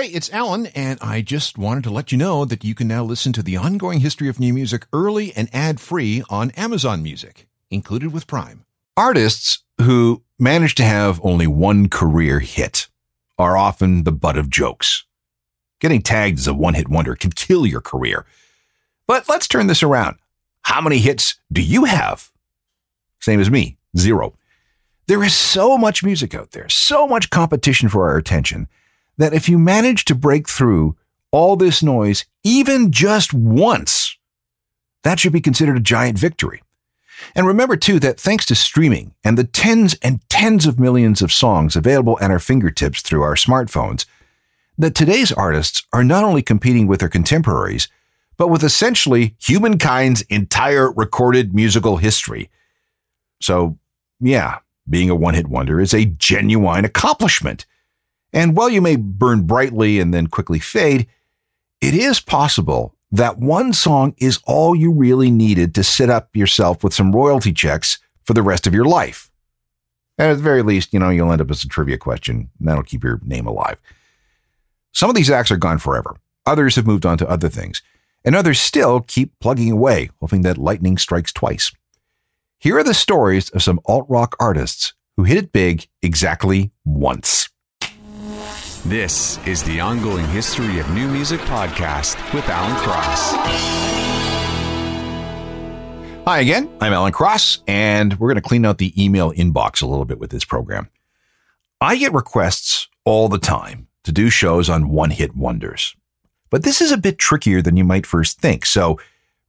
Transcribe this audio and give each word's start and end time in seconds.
Hey, 0.00 0.06
it's 0.06 0.32
Alan, 0.32 0.64
and 0.68 0.98
I 1.02 1.20
just 1.20 1.58
wanted 1.58 1.84
to 1.84 1.90
let 1.90 2.10
you 2.10 2.16
know 2.16 2.46
that 2.46 2.64
you 2.64 2.74
can 2.74 2.88
now 2.88 3.04
listen 3.04 3.34
to 3.34 3.42
the 3.42 3.58
ongoing 3.58 4.00
history 4.00 4.30
of 4.30 4.40
new 4.40 4.54
music 4.54 4.86
early 4.94 5.30
and 5.34 5.50
ad 5.52 5.78
free 5.78 6.22
on 6.30 6.52
Amazon 6.52 7.02
Music, 7.02 7.46
included 7.70 8.10
with 8.10 8.26
Prime. 8.26 8.64
Artists 8.96 9.62
who 9.78 10.22
manage 10.38 10.74
to 10.76 10.84
have 10.84 11.20
only 11.22 11.46
one 11.46 11.90
career 11.90 12.40
hit 12.40 12.88
are 13.38 13.58
often 13.58 14.04
the 14.04 14.10
butt 14.10 14.38
of 14.38 14.48
jokes. 14.48 15.04
Getting 15.80 16.00
tagged 16.00 16.38
as 16.38 16.46
a 16.46 16.54
one 16.54 16.72
hit 16.72 16.88
wonder 16.88 17.14
can 17.14 17.32
kill 17.32 17.66
your 17.66 17.82
career. 17.82 18.24
But 19.06 19.28
let's 19.28 19.46
turn 19.46 19.66
this 19.66 19.82
around. 19.82 20.16
How 20.62 20.80
many 20.80 20.96
hits 20.96 21.34
do 21.52 21.60
you 21.60 21.84
have? 21.84 22.30
Same 23.20 23.38
as 23.38 23.50
me, 23.50 23.76
zero. 23.98 24.32
There 25.08 25.22
is 25.22 25.34
so 25.34 25.76
much 25.76 26.02
music 26.02 26.34
out 26.34 26.52
there, 26.52 26.70
so 26.70 27.06
much 27.06 27.28
competition 27.28 27.90
for 27.90 28.08
our 28.08 28.16
attention, 28.16 28.66
that 29.20 29.34
if 29.34 29.50
you 29.50 29.58
manage 29.58 30.06
to 30.06 30.14
break 30.14 30.48
through 30.48 30.96
all 31.30 31.54
this 31.54 31.82
noise, 31.82 32.24
even 32.42 32.90
just 32.90 33.34
once, 33.34 34.16
that 35.02 35.20
should 35.20 35.32
be 35.32 35.42
considered 35.42 35.76
a 35.76 35.80
giant 35.80 36.18
victory. 36.18 36.62
And 37.34 37.46
remember, 37.46 37.76
too, 37.76 38.00
that 38.00 38.18
thanks 38.18 38.46
to 38.46 38.54
streaming 38.54 39.14
and 39.22 39.36
the 39.36 39.44
tens 39.44 39.94
and 40.00 40.26
tens 40.30 40.66
of 40.66 40.80
millions 40.80 41.20
of 41.20 41.34
songs 41.34 41.76
available 41.76 42.18
at 42.22 42.30
our 42.30 42.38
fingertips 42.38 43.02
through 43.02 43.20
our 43.20 43.34
smartphones, 43.34 44.06
that 44.78 44.94
today's 44.94 45.32
artists 45.32 45.82
are 45.92 46.02
not 46.02 46.24
only 46.24 46.40
competing 46.40 46.86
with 46.86 47.00
their 47.00 47.08
contemporaries, 47.10 47.88
but 48.38 48.48
with 48.48 48.64
essentially 48.64 49.34
humankind's 49.38 50.22
entire 50.30 50.90
recorded 50.90 51.54
musical 51.54 51.98
history. 51.98 52.48
So, 53.42 53.78
yeah, 54.18 54.60
being 54.88 55.10
a 55.10 55.14
one 55.14 55.34
hit 55.34 55.48
wonder 55.48 55.78
is 55.78 55.92
a 55.92 56.06
genuine 56.06 56.86
accomplishment. 56.86 57.66
And 58.32 58.56
while 58.56 58.68
you 58.68 58.80
may 58.80 58.96
burn 58.96 59.42
brightly 59.42 59.98
and 60.00 60.14
then 60.14 60.28
quickly 60.28 60.58
fade, 60.58 61.06
it 61.80 61.94
is 61.94 62.20
possible 62.20 62.94
that 63.10 63.38
one 63.38 63.72
song 63.72 64.14
is 64.18 64.40
all 64.46 64.74
you 64.74 64.92
really 64.92 65.30
needed 65.30 65.74
to 65.74 65.82
set 65.82 66.10
up 66.10 66.34
yourself 66.34 66.84
with 66.84 66.94
some 66.94 67.12
royalty 67.12 67.52
checks 67.52 67.98
for 68.24 68.34
the 68.34 68.42
rest 68.42 68.66
of 68.66 68.74
your 68.74 68.84
life. 68.84 69.30
And 70.16 70.30
at 70.30 70.36
the 70.36 70.42
very 70.42 70.62
least, 70.62 70.92
you 70.92 71.00
know, 71.00 71.08
you'll 71.08 71.32
end 71.32 71.40
up 71.40 71.50
as 71.50 71.64
a 71.64 71.68
trivia 71.68 71.98
question, 71.98 72.50
and 72.58 72.68
that'll 72.68 72.84
keep 72.84 73.02
your 73.02 73.20
name 73.24 73.46
alive. 73.46 73.80
Some 74.92 75.08
of 75.08 75.16
these 75.16 75.30
acts 75.30 75.50
are 75.50 75.56
gone 75.56 75.78
forever. 75.78 76.16
Others 76.46 76.76
have 76.76 76.86
moved 76.86 77.06
on 77.06 77.18
to 77.18 77.28
other 77.28 77.48
things 77.48 77.82
and 78.24 78.34
others 78.34 78.60
still 78.60 79.00
keep 79.00 79.38
plugging 79.40 79.70
away, 79.70 80.10
hoping 80.20 80.42
that 80.42 80.58
lightning 80.58 80.98
strikes 80.98 81.32
twice. 81.32 81.72
Here 82.58 82.78
are 82.78 82.84
the 82.84 82.94
stories 82.94 83.50
of 83.50 83.62
some 83.62 83.80
alt 83.86 84.06
rock 84.08 84.36
artists 84.38 84.92
who 85.16 85.24
hit 85.24 85.38
it 85.38 85.52
big 85.52 85.88
exactly 86.02 86.72
once. 86.84 87.48
This 88.86 89.38
is 89.46 89.62
the 89.62 89.78
ongoing 89.78 90.26
history 90.28 90.78
of 90.78 90.88
new 90.94 91.06
music 91.06 91.38
podcast 91.40 92.16
with 92.32 92.48
Alan 92.48 92.74
Cross. 92.76 93.32
Hi 96.24 96.40
again, 96.40 96.70
I'm 96.80 96.94
Alan 96.94 97.12
Cross, 97.12 97.62
and 97.68 98.18
we're 98.18 98.28
going 98.28 98.42
to 98.42 98.48
clean 98.48 98.64
out 98.64 98.78
the 98.78 98.94
email 99.00 99.32
inbox 99.32 99.82
a 99.82 99.86
little 99.86 100.06
bit 100.06 100.18
with 100.18 100.30
this 100.30 100.46
program. 100.46 100.88
I 101.78 101.98
get 101.98 102.14
requests 102.14 102.88
all 103.04 103.28
the 103.28 103.38
time 103.38 103.86
to 104.04 104.12
do 104.12 104.30
shows 104.30 104.70
on 104.70 104.88
one 104.88 105.10
hit 105.10 105.36
wonders. 105.36 105.94
But 106.48 106.62
this 106.62 106.80
is 106.80 106.90
a 106.90 106.96
bit 106.96 107.18
trickier 107.18 107.60
than 107.60 107.76
you 107.76 107.84
might 107.84 108.06
first 108.06 108.40
think, 108.40 108.64
so 108.64 108.98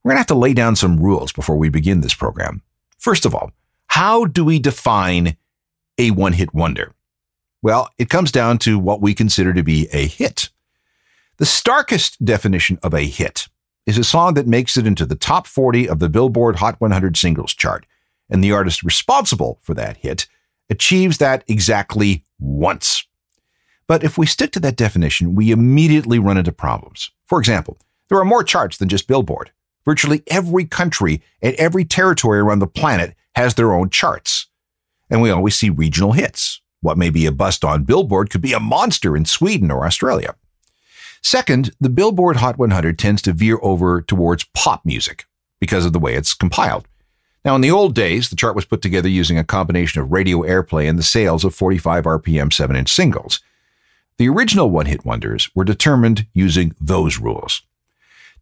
we're 0.04 0.10
going 0.10 0.16
to 0.16 0.20
have 0.20 0.26
to 0.26 0.34
lay 0.34 0.52
down 0.52 0.76
some 0.76 1.00
rules 1.00 1.32
before 1.32 1.56
we 1.56 1.70
begin 1.70 2.02
this 2.02 2.14
program. 2.14 2.60
First 2.98 3.24
of 3.24 3.34
all, 3.34 3.52
how 3.86 4.26
do 4.26 4.44
we 4.44 4.58
define 4.58 5.38
a 5.96 6.10
one 6.10 6.34
hit 6.34 6.52
wonder? 6.52 6.94
Well, 7.62 7.90
it 7.96 8.10
comes 8.10 8.32
down 8.32 8.58
to 8.58 8.78
what 8.78 9.00
we 9.00 9.14
consider 9.14 9.54
to 9.54 9.62
be 9.62 9.88
a 9.92 10.06
hit. 10.06 10.50
The 11.36 11.46
starkest 11.46 12.24
definition 12.24 12.78
of 12.82 12.92
a 12.92 13.06
hit 13.06 13.48
is 13.86 13.98
a 13.98 14.04
song 14.04 14.34
that 14.34 14.48
makes 14.48 14.76
it 14.76 14.86
into 14.86 15.06
the 15.06 15.14
top 15.14 15.46
40 15.46 15.88
of 15.88 16.00
the 16.00 16.08
Billboard 16.08 16.56
Hot 16.56 16.80
100 16.80 17.16
singles 17.16 17.54
chart, 17.54 17.86
and 18.28 18.42
the 18.42 18.52
artist 18.52 18.82
responsible 18.82 19.60
for 19.62 19.74
that 19.74 19.98
hit 19.98 20.26
achieves 20.70 21.18
that 21.18 21.44
exactly 21.46 22.24
once. 22.40 23.06
But 23.86 24.02
if 24.02 24.16
we 24.16 24.26
stick 24.26 24.52
to 24.52 24.60
that 24.60 24.76
definition, 24.76 25.34
we 25.34 25.50
immediately 25.50 26.18
run 26.18 26.38
into 26.38 26.52
problems. 26.52 27.10
For 27.26 27.38
example, 27.38 27.78
there 28.08 28.18
are 28.18 28.24
more 28.24 28.44
charts 28.44 28.78
than 28.78 28.88
just 28.88 29.06
Billboard. 29.06 29.52
Virtually 29.84 30.22
every 30.28 30.64
country 30.64 31.22
and 31.40 31.54
every 31.56 31.84
territory 31.84 32.38
around 32.38 32.60
the 32.60 32.66
planet 32.66 33.14
has 33.34 33.54
their 33.54 33.72
own 33.72 33.90
charts. 33.90 34.46
And 35.10 35.20
we 35.20 35.30
always 35.30 35.56
see 35.56 35.70
regional 35.70 36.12
hits. 36.12 36.61
What 36.82 36.98
may 36.98 37.10
be 37.10 37.26
a 37.26 37.32
bust 37.32 37.64
on 37.64 37.84
Billboard 37.84 38.28
could 38.28 38.42
be 38.42 38.52
a 38.52 38.60
monster 38.60 39.16
in 39.16 39.24
Sweden 39.24 39.70
or 39.70 39.86
Australia. 39.86 40.34
Second, 41.22 41.70
the 41.80 41.88
Billboard 41.88 42.36
Hot 42.36 42.58
100 42.58 42.98
tends 42.98 43.22
to 43.22 43.32
veer 43.32 43.58
over 43.62 44.02
towards 44.02 44.44
pop 44.52 44.84
music 44.84 45.24
because 45.60 45.86
of 45.86 45.92
the 45.92 46.00
way 46.00 46.14
it's 46.14 46.34
compiled. 46.34 46.86
Now, 47.44 47.54
in 47.54 47.60
the 47.60 47.70
old 47.70 47.94
days, 47.94 48.28
the 48.28 48.36
chart 48.36 48.56
was 48.56 48.64
put 48.64 48.82
together 48.82 49.08
using 49.08 49.38
a 49.38 49.44
combination 49.44 50.02
of 50.02 50.10
radio 50.10 50.42
airplay 50.42 50.88
and 50.88 50.98
the 50.98 51.04
sales 51.04 51.44
of 51.44 51.54
45 51.54 52.04
RPM 52.04 52.52
7 52.52 52.74
inch 52.74 52.92
singles. 52.92 53.40
The 54.18 54.28
original 54.28 54.68
one 54.68 54.86
hit 54.86 55.04
wonders 55.04 55.48
were 55.54 55.64
determined 55.64 56.26
using 56.34 56.74
those 56.80 57.18
rules. 57.18 57.62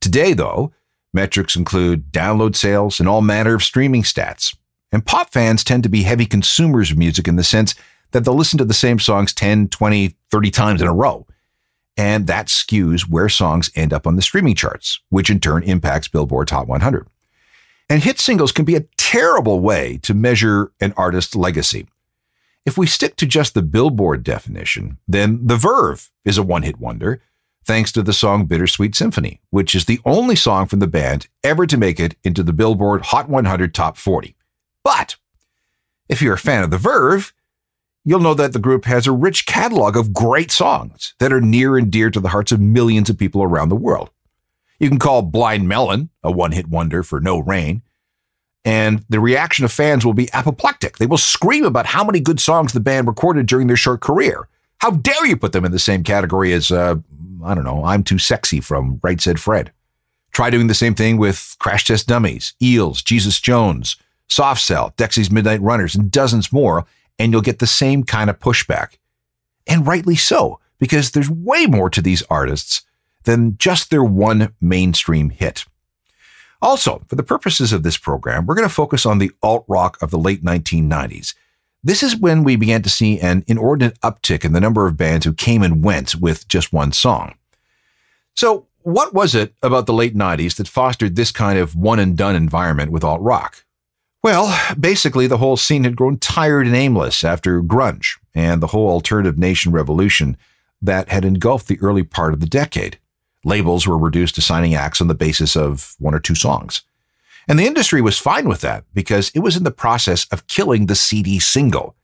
Today, 0.00 0.32
though, 0.32 0.72
metrics 1.12 1.56
include 1.56 2.10
download 2.10 2.56
sales 2.56 3.00
and 3.00 3.08
all 3.08 3.20
manner 3.20 3.54
of 3.54 3.62
streaming 3.62 4.02
stats. 4.02 4.56
And 4.92 5.04
pop 5.04 5.30
fans 5.30 5.62
tend 5.62 5.82
to 5.82 5.88
be 5.88 6.02
heavy 6.02 6.26
consumers 6.26 6.90
of 6.90 6.98
music 6.98 7.28
in 7.28 7.36
the 7.36 7.44
sense 7.44 7.74
that 8.12 8.24
they'll 8.24 8.34
listen 8.34 8.58
to 8.58 8.64
the 8.64 8.74
same 8.74 8.98
songs 8.98 9.32
10, 9.32 9.68
20, 9.68 10.16
30 10.30 10.50
times 10.50 10.82
in 10.82 10.88
a 10.88 10.92
row. 10.92 11.26
And 11.96 12.26
that 12.26 12.46
skews 12.46 13.02
where 13.02 13.28
songs 13.28 13.70
end 13.74 13.92
up 13.92 14.06
on 14.06 14.16
the 14.16 14.22
streaming 14.22 14.54
charts, 14.54 15.00
which 15.10 15.30
in 15.30 15.40
turn 15.40 15.62
impacts 15.64 16.08
Billboard 16.08 16.48
Top 16.48 16.66
100. 16.66 17.06
And 17.88 18.02
hit 18.02 18.20
singles 18.20 18.52
can 18.52 18.64
be 18.64 18.76
a 18.76 18.84
terrible 18.96 19.60
way 19.60 19.98
to 20.02 20.14
measure 20.14 20.72
an 20.80 20.94
artist's 20.96 21.34
legacy. 21.34 21.88
If 22.64 22.78
we 22.78 22.86
stick 22.86 23.16
to 23.16 23.26
just 23.26 23.54
the 23.54 23.62
Billboard 23.62 24.22
definition, 24.22 24.98
then 25.08 25.46
The 25.46 25.56
Verve 25.56 26.10
is 26.24 26.38
a 26.38 26.42
one 26.42 26.62
hit 26.62 26.78
wonder, 26.78 27.20
thanks 27.64 27.90
to 27.92 28.02
the 28.02 28.12
song 28.12 28.46
Bittersweet 28.46 28.94
Symphony, 28.94 29.40
which 29.50 29.74
is 29.74 29.86
the 29.86 30.00
only 30.04 30.36
song 30.36 30.66
from 30.66 30.78
the 30.78 30.86
band 30.86 31.26
ever 31.42 31.66
to 31.66 31.76
make 31.76 31.98
it 31.98 32.16
into 32.22 32.42
the 32.42 32.52
Billboard 32.52 33.06
Hot 33.06 33.28
100 33.28 33.74
Top 33.74 33.96
40. 33.96 34.36
But 34.84 35.16
if 36.08 36.22
you're 36.22 36.34
a 36.34 36.38
fan 36.38 36.62
of 36.62 36.70
The 36.70 36.78
Verve, 36.78 37.32
you'll 38.04 38.20
know 38.20 38.34
that 38.34 38.52
the 38.52 38.58
group 38.58 38.84
has 38.84 39.06
a 39.06 39.12
rich 39.12 39.46
catalog 39.46 39.96
of 39.96 40.12
great 40.12 40.50
songs 40.50 41.14
that 41.18 41.32
are 41.32 41.40
near 41.40 41.76
and 41.76 41.90
dear 41.90 42.10
to 42.10 42.20
the 42.20 42.30
hearts 42.30 42.52
of 42.52 42.60
millions 42.60 43.10
of 43.10 43.18
people 43.18 43.42
around 43.42 43.68
the 43.68 43.76
world. 43.76 44.10
You 44.78 44.88
can 44.88 44.98
call 44.98 45.22
Blind 45.22 45.68
Melon 45.68 46.10
a 46.22 46.30
one 46.30 46.52
hit 46.52 46.68
wonder 46.68 47.02
for 47.02 47.20
No 47.20 47.38
Rain, 47.38 47.82
and 48.64 49.04
the 49.08 49.20
reaction 49.20 49.64
of 49.64 49.72
fans 49.72 50.04
will 50.04 50.14
be 50.14 50.30
apoplectic. 50.32 50.98
They 50.98 51.06
will 51.06 51.18
scream 51.18 51.64
about 51.64 51.86
how 51.86 52.04
many 52.04 52.20
good 52.20 52.40
songs 52.40 52.72
the 52.72 52.80
band 52.80 53.06
recorded 53.06 53.46
during 53.46 53.66
their 53.66 53.76
short 53.76 54.00
career. 54.00 54.48
How 54.78 54.90
dare 54.90 55.26
you 55.26 55.36
put 55.36 55.52
them 55.52 55.64
in 55.64 55.72
the 55.72 55.78
same 55.78 56.02
category 56.02 56.52
as, 56.52 56.70
uh, 56.70 56.96
I 57.44 57.54
don't 57.54 57.64
know, 57.64 57.84
I'm 57.84 58.02
Too 58.02 58.18
Sexy 58.18 58.60
from 58.60 58.98
Right 59.02 59.20
Said 59.20 59.38
Fred. 59.38 59.72
Try 60.32 60.48
doing 60.48 60.68
the 60.68 60.74
same 60.74 60.94
thing 60.94 61.18
with 61.18 61.56
Crash 61.58 61.84
Test 61.84 62.06
Dummies, 62.06 62.54
Eels, 62.62 63.02
Jesus 63.02 63.40
Jones, 63.40 63.96
Soft 64.28 64.62
Cell, 64.62 64.94
Dexy's 64.96 65.30
Midnight 65.30 65.60
Runners, 65.60 65.94
and 65.94 66.10
dozens 66.10 66.52
more, 66.52 66.86
and 67.20 67.32
you'll 67.32 67.42
get 67.42 67.58
the 67.58 67.66
same 67.66 68.02
kind 68.02 68.30
of 68.30 68.40
pushback. 68.40 68.96
And 69.66 69.86
rightly 69.86 70.16
so, 70.16 70.58
because 70.78 71.10
there's 71.10 71.30
way 71.30 71.66
more 71.66 71.90
to 71.90 72.00
these 72.00 72.22
artists 72.30 72.82
than 73.24 73.58
just 73.58 73.90
their 73.90 74.02
one 74.02 74.54
mainstream 74.60 75.28
hit. 75.28 75.66
Also, 76.62 77.02
for 77.08 77.16
the 77.16 77.22
purposes 77.22 77.72
of 77.72 77.82
this 77.82 77.98
program, 77.98 78.46
we're 78.46 78.54
going 78.54 78.68
to 78.68 78.74
focus 78.74 79.04
on 79.04 79.18
the 79.18 79.30
alt 79.42 79.66
rock 79.68 80.00
of 80.00 80.10
the 80.10 80.18
late 80.18 80.42
1990s. 80.42 81.34
This 81.84 82.02
is 82.02 82.16
when 82.16 82.42
we 82.42 82.56
began 82.56 82.82
to 82.82 82.90
see 82.90 83.20
an 83.20 83.44
inordinate 83.46 84.00
uptick 84.00 84.44
in 84.44 84.52
the 84.54 84.60
number 84.60 84.86
of 84.86 84.96
bands 84.96 85.26
who 85.26 85.32
came 85.34 85.62
and 85.62 85.84
went 85.84 86.14
with 86.14 86.48
just 86.48 86.72
one 86.72 86.92
song. 86.92 87.34
So, 88.34 88.66
what 88.82 89.12
was 89.12 89.34
it 89.34 89.54
about 89.62 89.84
the 89.84 89.92
late 89.92 90.16
90s 90.16 90.56
that 90.56 90.68
fostered 90.68 91.16
this 91.16 91.30
kind 91.30 91.58
of 91.58 91.76
one 91.76 91.98
and 91.98 92.16
done 92.16 92.34
environment 92.34 92.90
with 92.90 93.04
alt 93.04 93.20
rock? 93.20 93.64
Well, 94.22 94.74
basically, 94.78 95.26
the 95.26 95.38
whole 95.38 95.56
scene 95.56 95.84
had 95.84 95.96
grown 95.96 96.18
tired 96.18 96.66
and 96.66 96.76
aimless 96.76 97.24
after 97.24 97.62
grunge 97.62 98.18
and 98.34 98.62
the 98.62 98.68
whole 98.68 98.90
alternative 98.90 99.38
nation 99.38 99.72
revolution 99.72 100.36
that 100.82 101.08
had 101.08 101.24
engulfed 101.24 101.68
the 101.68 101.80
early 101.80 102.02
part 102.02 102.34
of 102.34 102.40
the 102.40 102.46
decade. 102.46 102.98
Labels 103.44 103.86
were 103.86 103.96
reduced 103.96 104.34
to 104.34 104.42
signing 104.42 104.74
acts 104.74 105.00
on 105.00 105.08
the 105.08 105.14
basis 105.14 105.56
of 105.56 105.94
one 105.98 106.14
or 106.14 106.20
two 106.20 106.34
songs. 106.34 106.82
And 107.48 107.58
the 107.58 107.66
industry 107.66 108.02
was 108.02 108.18
fine 108.18 108.46
with 108.46 108.60
that 108.60 108.84
because 108.92 109.30
it 109.34 109.40
was 109.40 109.56
in 109.56 109.64
the 109.64 109.70
process 109.70 110.26
of 110.30 110.46
killing 110.46 110.86
the 110.86 110.94
CD 110.94 111.38
single. 111.38 111.96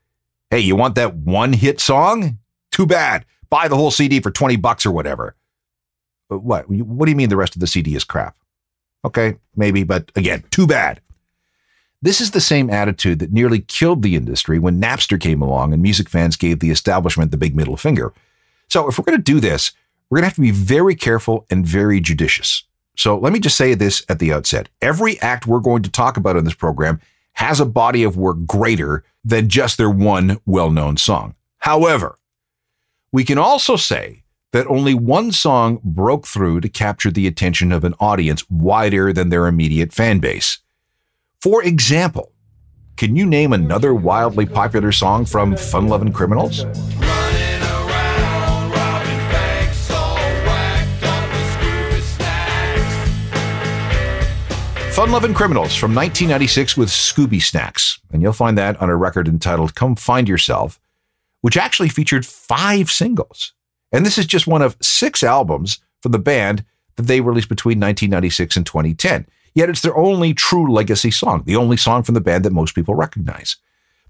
Hey, 0.49 0.59
you 0.59 0.75
want 0.75 0.95
that 0.95 1.15
one 1.15 1.53
hit 1.53 1.79
song? 1.79 2.39
Too 2.71 2.87
bad. 2.87 3.25
Buy 3.49 3.67
the 3.67 3.75
whole 3.75 3.91
CD 3.91 4.19
for 4.19 4.31
20 4.31 4.55
bucks 4.55 4.85
or 4.85 4.91
whatever. 4.91 5.35
But 6.29 6.39
what? 6.39 6.67
What 6.69 7.05
do 7.05 7.11
you 7.11 7.15
mean 7.15 7.29
the 7.29 7.37
rest 7.37 7.55
of 7.55 7.61
the 7.61 7.67
CD 7.67 7.95
is 7.95 8.03
crap? 8.03 8.35
Okay, 9.05 9.37
maybe, 9.55 9.83
but 9.83 10.11
again, 10.15 10.43
too 10.49 10.67
bad. 10.67 10.99
This 12.01 12.21
is 12.21 12.31
the 12.31 12.41
same 12.41 12.69
attitude 12.69 13.19
that 13.19 13.31
nearly 13.31 13.59
killed 13.59 14.03
the 14.03 14.15
industry 14.15 14.59
when 14.59 14.79
Napster 14.79 15.19
came 15.19 15.41
along 15.41 15.73
and 15.73 15.81
music 15.81 16.09
fans 16.09 16.37
gave 16.37 16.59
the 16.59 16.69
establishment 16.69 17.31
the 17.31 17.37
big 17.37 17.55
middle 17.55 17.75
finger. 17.75 18.13
So 18.69 18.87
if 18.87 18.97
we're 18.97 19.05
going 19.05 19.17
to 19.17 19.23
do 19.23 19.39
this, 19.39 19.71
we're 20.09 20.17
going 20.17 20.23
to 20.23 20.27
have 20.27 20.35
to 20.35 20.41
be 20.41 20.51
very 20.51 20.93
careful 20.93 21.45
and 21.49 21.65
very 21.65 21.99
judicious. 21.99 22.63
So 22.95 23.17
let 23.17 23.33
me 23.33 23.39
just 23.39 23.57
say 23.57 23.73
this 23.73 24.05
at 24.09 24.19
the 24.19 24.31
outset. 24.31 24.69
Every 24.81 25.19
act 25.21 25.47
we're 25.47 25.59
going 25.59 25.83
to 25.83 25.91
talk 25.91 26.17
about 26.17 26.35
in 26.35 26.45
this 26.45 26.53
program 26.53 26.99
has 27.33 27.59
a 27.59 27.65
body 27.65 28.03
of 28.03 28.17
work 28.17 28.45
greater 28.45 29.03
than 29.23 29.49
just 29.49 29.77
their 29.77 29.89
one 29.89 30.39
well 30.45 30.69
known 30.69 30.97
song. 30.97 31.35
However, 31.59 32.17
we 33.11 33.23
can 33.23 33.37
also 33.37 33.75
say 33.75 34.23
that 34.51 34.67
only 34.67 34.93
one 34.93 35.31
song 35.31 35.79
broke 35.83 36.27
through 36.27 36.61
to 36.61 36.69
capture 36.69 37.11
the 37.11 37.27
attention 37.27 37.71
of 37.71 37.83
an 37.83 37.93
audience 37.99 38.49
wider 38.49 39.11
than 39.11 39.29
their 39.29 39.47
immediate 39.47 39.93
fan 39.93 40.19
base. 40.19 40.59
For 41.49 41.63
example, 41.63 42.33
can 42.97 43.15
you 43.15 43.25
name 43.25 43.53
another 43.53 43.93
wildly 43.93 44.45
popular 44.45 44.91
song 44.91 45.23
from 45.23 45.55
Fun 45.55 45.87
Lovin' 45.87 46.11
Criminals? 46.11 46.63
Fun 54.93 55.11
Lovin' 55.13 55.33
Criminals 55.33 55.73
from 55.73 55.95
1996 55.95 56.75
with 56.75 56.89
Scooby 56.89 57.41
Snacks. 57.41 58.01
And 58.11 58.21
you'll 58.21 58.33
find 58.33 58.57
that 58.57 58.75
on 58.81 58.89
a 58.89 58.97
record 58.97 59.29
entitled 59.29 59.73
Come 59.73 59.95
Find 59.95 60.27
Yourself, 60.27 60.81
which 61.39 61.55
actually 61.55 61.87
featured 61.87 62.25
five 62.25 62.91
singles. 62.91 63.53
And 63.93 64.05
this 64.05 64.17
is 64.17 64.25
just 64.25 64.47
one 64.47 64.61
of 64.61 64.75
six 64.81 65.23
albums 65.23 65.79
from 66.01 66.11
the 66.11 66.19
band 66.19 66.65
that 66.97 67.03
they 67.03 67.21
released 67.21 67.47
between 67.47 67.79
1996 67.79 68.57
and 68.57 68.65
2010. 68.65 69.27
Yet 69.57 69.71
it's 69.71 69.81
their 69.81 69.97
only 69.97 70.35
true 70.35 70.71
legacy 70.71 71.09
song, 71.09 71.41
the 71.47 71.55
only 71.55 71.77
song 71.77 72.03
from 72.03 72.13
the 72.13 72.21
band 72.21 72.45
that 72.45 72.53
most 72.53 72.75
people 72.75 72.93
recognize. 72.93 73.55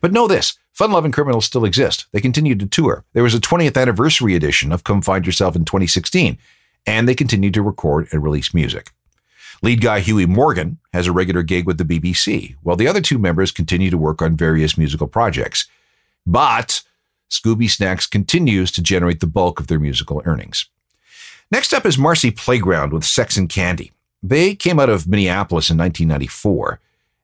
But 0.02 0.12
know 0.12 0.28
this 0.28 0.60
Fun 0.74 0.92
Lovin' 0.92 1.14
Criminals 1.14 1.46
still 1.46 1.64
exist. 1.64 2.06
They 2.12 2.20
continue 2.20 2.54
to 2.54 2.66
tour. 2.66 3.06
There 3.14 3.24
was 3.24 3.34
a 3.34 3.40
20th 3.40 3.82
anniversary 3.82 4.36
edition 4.36 4.74
of 4.74 4.84
Come 4.84 5.02
Find 5.02 5.26
Yourself 5.26 5.56
in 5.56 5.64
2016, 5.64 6.38
and 6.86 7.08
they 7.08 7.16
continue 7.16 7.50
to 7.52 7.62
record 7.62 8.10
and 8.12 8.22
release 8.22 8.54
music. 8.54 8.92
Lead 9.62 9.80
guy 9.80 10.02
Huey 10.02 10.26
Morgan 10.26 10.80
has 10.92 11.08
a 11.08 11.14
regular 11.14 11.44
gig 11.44 11.66
with 11.66 11.78
the 11.78 11.86
BBC, 11.86 12.58
while 12.62 12.76
the 12.76 12.90
other 12.90 13.00
two 13.00 13.18
members 13.18 13.54
continue 13.54 13.90
to 13.90 13.98
work 13.98 14.22
on 14.22 14.36
various 14.36 14.78
musical 14.78 15.08
projects. 15.08 15.66
But 16.26 16.84
Scooby 17.32 17.70
Snacks 17.70 18.06
continues 18.06 18.70
to 18.74 18.82
generate 18.82 19.22
the 19.22 19.28
bulk 19.28 19.62
of 19.62 19.68
their 19.68 19.80
musical 19.80 20.22
earnings. 20.26 20.66
Next 21.50 21.72
up 21.72 21.86
is 21.86 21.98
Marcy 21.98 22.32
Playground 22.32 22.92
with 22.92 23.06
Sex 23.06 23.38
and 23.38 23.48
Candy. 23.48 23.94
They 24.22 24.56
came 24.56 24.80
out 24.80 24.90
of 24.90 25.08
Minneapolis 25.08 25.70
in 25.70 25.78
1994 25.78 26.80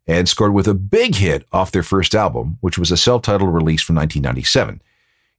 and 0.05 0.27
scored 0.27 0.53
with 0.53 0.67
a 0.67 0.73
big 0.73 1.15
hit 1.15 1.45
off 1.51 1.71
their 1.71 1.83
first 1.83 2.13
album, 2.13 2.57
which 2.61 2.77
was 2.77 2.91
a 2.91 2.97
self 2.97 3.23
titled 3.23 3.53
release 3.53 3.81
from 3.81 3.95
1997. 3.95 4.81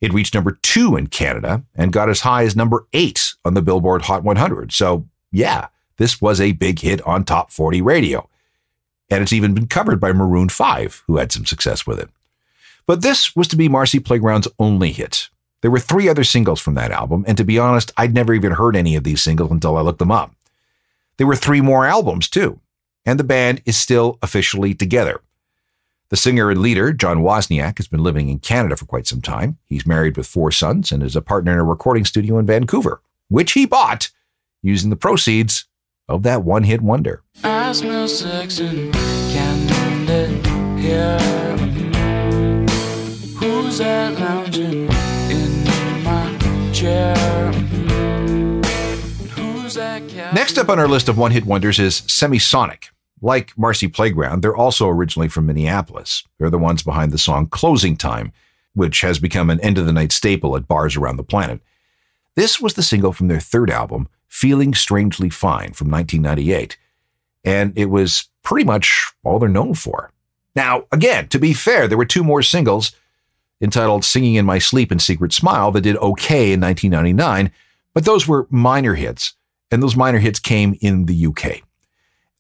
It 0.00 0.12
reached 0.12 0.34
number 0.34 0.58
two 0.62 0.96
in 0.96 1.06
Canada 1.06 1.62
and 1.74 1.92
got 1.92 2.10
as 2.10 2.20
high 2.20 2.44
as 2.44 2.56
number 2.56 2.86
eight 2.92 3.34
on 3.44 3.54
the 3.54 3.62
Billboard 3.62 4.02
Hot 4.02 4.22
100. 4.22 4.72
So, 4.72 5.06
yeah, 5.30 5.68
this 5.96 6.20
was 6.20 6.40
a 6.40 6.52
big 6.52 6.80
hit 6.80 7.00
on 7.02 7.24
Top 7.24 7.50
40 7.50 7.80
radio. 7.80 8.28
And 9.10 9.22
it's 9.22 9.32
even 9.32 9.54
been 9.54 9.66
covered 9.66 10.00
by 10.00 10.12
Maroon 10.12 10.48
5, 10.48 11.04
who 11.06 11.18
had 11.18 11.30
some 11.30 11.46
success 11.46 11.86
with 11.86 12.00
it. 12.00 12.10
But 12.86 13.02
this 13.02 13.34
was 13.34 13.48
to 13.48 13.56
be 13.56 13.68
Marcy 13.68 13.98
Playground's 13.98 14.48
only 14.58 14.92
hit. 14.92 15.28
There 15.62 15.70
were 15.70 15.80
three 15.80 16.08
other 16.08 16.24
singles 16.24 16.60
from 16.60 16.74
that 16.74 16.90
album, 16.90 17.24
and 17.26 17.38
to 17.38 17.44
be 17.44 17.58
honest, 17.58 17.92
I'd 17.96 18.12
never 18.12 18.34
even 18.34 18.52
heard 18.52 18.76
any 18.76 18.96
of 18.96 19.04
these 19.04 19.22
singles 19.22 19.50
until 19.50 19.78
I 19.78 19.80
looked 19.80 20.00
them 20.00 20.10
up. 20.10 20.34
There 21.16 21.26
were 21.26 21.36
three 21.36 21.60
more 21.60 21.86
albums, 21.86 22.28
too, 22.28 22.60
and 23.06 23.18
the 23.18 23.24
band 23.24 23.62
is 23.64 23.76
still 23.76 24.18
officially 24.22 24.74
together. 24.74 25.20
The 26.10 26.16
singer 26.16 26.50
and 26.50 26.60
leader, 26.60 26.92
John 26.92 27.22
Wozniak, 27.22 27.78
has 27.78 27.88
been 27.88 28.02
living 28.02 28.28
in 28.28 28.38
Canada 28.38 28.76
for 28.76 28.84
quite 28.84 29.06
some 29.06 29.20
time. 29.22 29.58
He's 29.66 29.86
married 29.86 30.16
with 30.16 30.26
four 30.26 30.50
sons 30.50 30.92
and 30.92 31.02
is 31.02 31.16
a 31.16 31.22
partner 31.22 31.52
in 31.52 31.58
a 31.58 31.64
recording 31.64 32.04
studio 32.04 32.38
in 32.38 32.46
Vancouver, 32.46 33.00
which 33.28 33.52
he 33.52 33.66
bought 33.66 34.10
using 34.62 34.90
the 34.90 34.96
proceeds 34.96 35.66
of 36.08 36.22
that 36.22 36.44
one 36.44 36.64
hit 36.64 36.82
wonder. 36.82 37.22
Next 50.44 50.58
up 50.58 50.68
on 50.68 50.78
our 50.78 50.86
list 50.86 51.08
of 51.08 51.16
one 51.16 51.30
hit 51.30 51.46
wonders 51.46 51.78
is 51.78 52.02
Semisonic. 52.02 52.90
Like 53.22 53.56
Marcy 53.56 53.88
Playground, 53.88 54.42
they're 54.42 54.54
also 54.54 54.86
originally 54.90 55.26
from 55.26 55.46
Minneapolis. 55.46 56.22
They're 56.36 56.50
the 56.50 56.58
ones 56.58 56.82
behind 56.82 57.12
the 57.12 57.18
song 57.18 57.46
Closing 57.46 57.96
Time, 57.96 58.30
which 58.74 59.00
has 59.00 59.18
become 59.18 59.48
an 59.48 59.58
end 59.60 59.78
of 59.78 59.86
the 59.86 59.92
night 59.94 60.12
staple 60.12 60.54
at 60.54 60.68
bars 60.68 60.96
around 60.96 61.16
the 61.16 61.22
planet. 61.22 61.62
This 62.34 62.60
was 62.60 62.74
the 62.74 62.82
single 62.82 63.14
from 63.14 63.28
their 63.28 63.40
third 63.40 63.70
album, 63.70 64.06
Feeling 64.28 64.74
Strangely 64.74 65.30
Fine 65.30 65.72
from 65.72 65.90
1998. 65.90 66.76
And 67.42 67.72
it 67.74 67.86
was 67.86 68.28
pretty 68.42 68.66
much 68.66 69.14
all 69.22 69.38
they're 69.38 69.48
known 69.48 69.72
for. 69.72 70.12
Now, 70.54 70.84
again, 70.92 71.28
to 71.28 71.38
be 71.38 71.54
fair, 71.54 71.88
there 71.88 71.96
were 71.96 72.04
two 72.04 72.22
more 72.22 72.42
singles 72.42 72.92
entitled 73.62 74.04
Singing 74.04 74.34
in 74.34 74.44
My 74.44 74.58
Sleep 74.58 74.90
and 74.90 75.00
Secret 75.00 75.32
Smile 75.32 75.70
that 75.70 75.80
did 75.80 75.96
okay 75.96 76.52
in 76.52 76.60
1999, 76.60 77.50
but 77.94 78.04
those 78.04 78.28
were 78.28 78.46
minor 78.50 78.94
hits, 78.94 79.32
and 79.74 79.82
those 79.82 79.96
minor 79.96 80.20
hits 80.20 80.38
came 80.38 80.78
in 80.80 81.06
the 81.06 81.26
UK. 81.26 81.62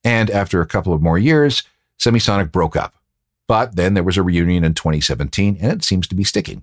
And 0.04 0.30
after 0.30 0.60
a 0.60 0.66
couple 0.66 0.92
of 0.92 1.02
more 1.02 1.18
years, 1.18 1.64
Semisonic 1.98 2.52
broke 2.52 2.76
up. 2.76 2.94
But 3.48 3.74
then 3.74 3.94
there 3.94 4.04
was 4.04 4.16
a 4.16 4.22
reunion 4.22 4.62
in 4.62 4.72
2017, 4.72 5.58
and 5.60 5.72
it 5.72 5.82
seems 5.82 6.06
to 6.06 6.14
be 6.14 6.22
sticking. 6.22 6.62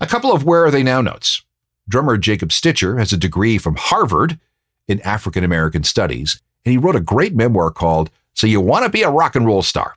A 0.00 0.08
couple 0.08 0.32
of 0.32 0.44
Where 0.44 0.64
Are 0.64 0.72
They 0.72 0.82
Now 0.82 1.00
notes. 1.00 1.42
Drummer 1.88 2.16
Jacob 2.16 2.48
Slichter 2.48 2.98
has 2.98 3.12
a 3.12 3.16
degree 3.16 3.56
from 3.56 3.76
Harvard 3.76 4.40
in 4.88 5.00
African 5.02 5.44
American 5.44 5.84
Studies, 5.84 6.40
and 6.64 6.72
he 6.72 6.78
wrote 6.78 6.96
a 6.96 7.00
great 7.00 7.36
memoir 7.36 7.70
called 7.70 8.10
So 8.32 8.48
You 8.48 8.60
Want 8.60 8.84
to 8.84 8.90
Be 8.90 9.02
a 9.02 9.10
Rock 9.10 9.36
and 9.36 9.46
Roll 9.46 9.62
Star. 9.62 9.94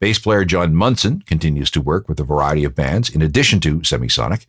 Bass 0.00 0.18
player 0.18 0.44
John 0.44 0.74
Munson 0.74 1.22
continues 1.22 1.70
to 1.70 1.80
work 1.80 2.10
with 2.10 2.20
a 2.20 2.24
variety 2.24 2.64
of 2.64 2.74
bands 2.74 3.08
in 3.08 3.22
addition 3.22 3.58
to 3.60 3.78
Semisonic. 3.78 4.44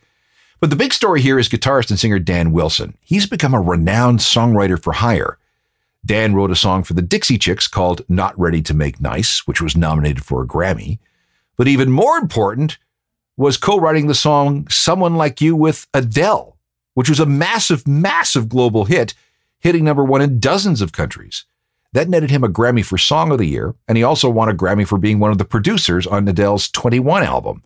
But 0.60 0.69
the 0.69 0.75
big 0.75 0.94
story 0.94 1.22
here 1.22 1.38
is 1.38 1.50
guitarist 1.50 1.90
and 1.90 2.00
singer 2.00 2.19
Dan 2.19 2.52
Wilson. 2.52 2.98
He's 3.02 3.28
become 3.28 3.54
a 3.54 3.62
renowned 3.62 4.19
songwriter 4.19 4.81
for 4.81 4.94
hire. 4.94 5.38
Dan 6.06 6.36
wrote 6.36 6.52
a 6.52 6.56
song 6.56 6.84
for 6.84 6.94
the 6.94 7.02
Dixie 7.02 7.38
Chicks 7.38 7.68
called 7.68 8.04
Not 8.07 8.38
Ready 8.40 8.62
to 8.63 8.74
Make 8.74 9.02
Nice, 9.02 9.48
which 9.48 9.62
was 9.62 9.75
nominated 9.75 10.24
for 10.24 10.42
a 10.42 10.48
Grammy. 10.48 11.00
But 11.57 11.68
even 11.68 11.92
more 11.92 12.18
important 12.18 12.78
was 13.38 13.57
co 13.57 13.78
writing 13.78 14.07
the 14.07 14.16
song 14.16 14.68
Someone 14.69 15.16
Like 15.16 15.42
You 15.42 15.56
with 15.56 15.88
Adele 15.94 16.56
which 16.96 17.10
was 17.10 17.19
a 17.19 17.25
massive, 17.25 17.88
massive 17.88 18.50
global 18.50 18.86
hit, 18.86 19.13
hitting 19.60 19.84
number 19.84 20.04
one 20.04 20.21
in 20.21 20.40
dozens 20.40 20.81
of 20.81 20.92
countries. 20.92 21.45
That 21.94 22.09
netted 22.09 22.31
him 22.31 22.44
a 22.44 22.50
Grammy 22.50 22.83
for 22.83 22.97
Song 22.97 23.31
of 23.31 23.38
the 23.38 23.45
Year, 23.45 23.76
and 23.88 23.97
he 23.97 24.04
also 24.04 24.30
won 24.30 24.50
a 24.50 24.54
Grammy 24.54 24.88
for 24.88 24.97
being 24.97 25.19
one 25.19 25.31
of 25.31 25.38
the 25.38 25.45
producers 25.45 26.07
on 26.07 26.28
Adele's 26.28 26.69
21 26.69 27.24
album. 27.24 27.64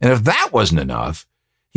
And 0.00 0.12
if 0.12 0.24
that 0.24 0.50
wasn't 0.52 0.80
enough, 0.80 1.26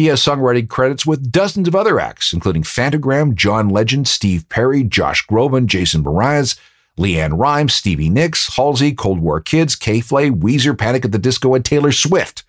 he 0.01 0.07
has 0.07 0.21
songwriting 0.21 0.67
credits 0.67 1.05
with 1.05 1.31
dozens 1.31 1.67
of 1.67 1.75
other 1.75 1.99
acts, 1.99 2.33
including 2.33 2.63
Phantogram, 2.63 3.35
John 3.35 3.69
Legend, 3.69 4.07
Steve 4.07 4.47
Perry, 4.49 4.83
Josh 4.83 5.25
Groban, 5.27 5.65
Jason 5.65 6.03
Mraz, 6.03 6.59
LeAnn 6.97 7.37
Rimes, 7.39 7.73
Stevie 7.73 8.09
Nicks, 8.09 8.55
Halsey, 8.55 8.93
Cold 8.93 9.19
War 9.19 9.39
Kids, 9.39 9.75
K-Flay, 9.75 10.29
Weezer, 10.29 10.77
Panic 10.77 11.05
at 11.05 11.11
the 11.11 11.17
Disco, 11.17 11.55
and 11.55 11.63
Taylor 11.63 11.91
Swift. 11.91 12.43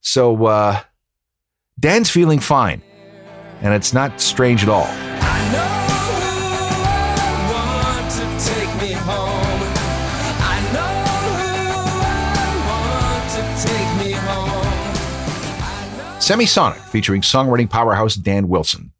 So, 0.00 0.46
uh, 0.46 0.80
Dan's 1.80 2.10
feeling 2.10 2.38
fine 2.38 2.82
and 3.64 3.72
it's 3.72 3.94
not 3.94 4.20
strange 4.20 4.62
at 4.62 4.68
all. 4.68 5.83
Semisonic, 16.24 16.78
featuring 16.78 17.20
songwriting 17.20 17.68
powerhouse 17.68 18.14
Dan 18.14 18.48
Wilson. 18.48 18.92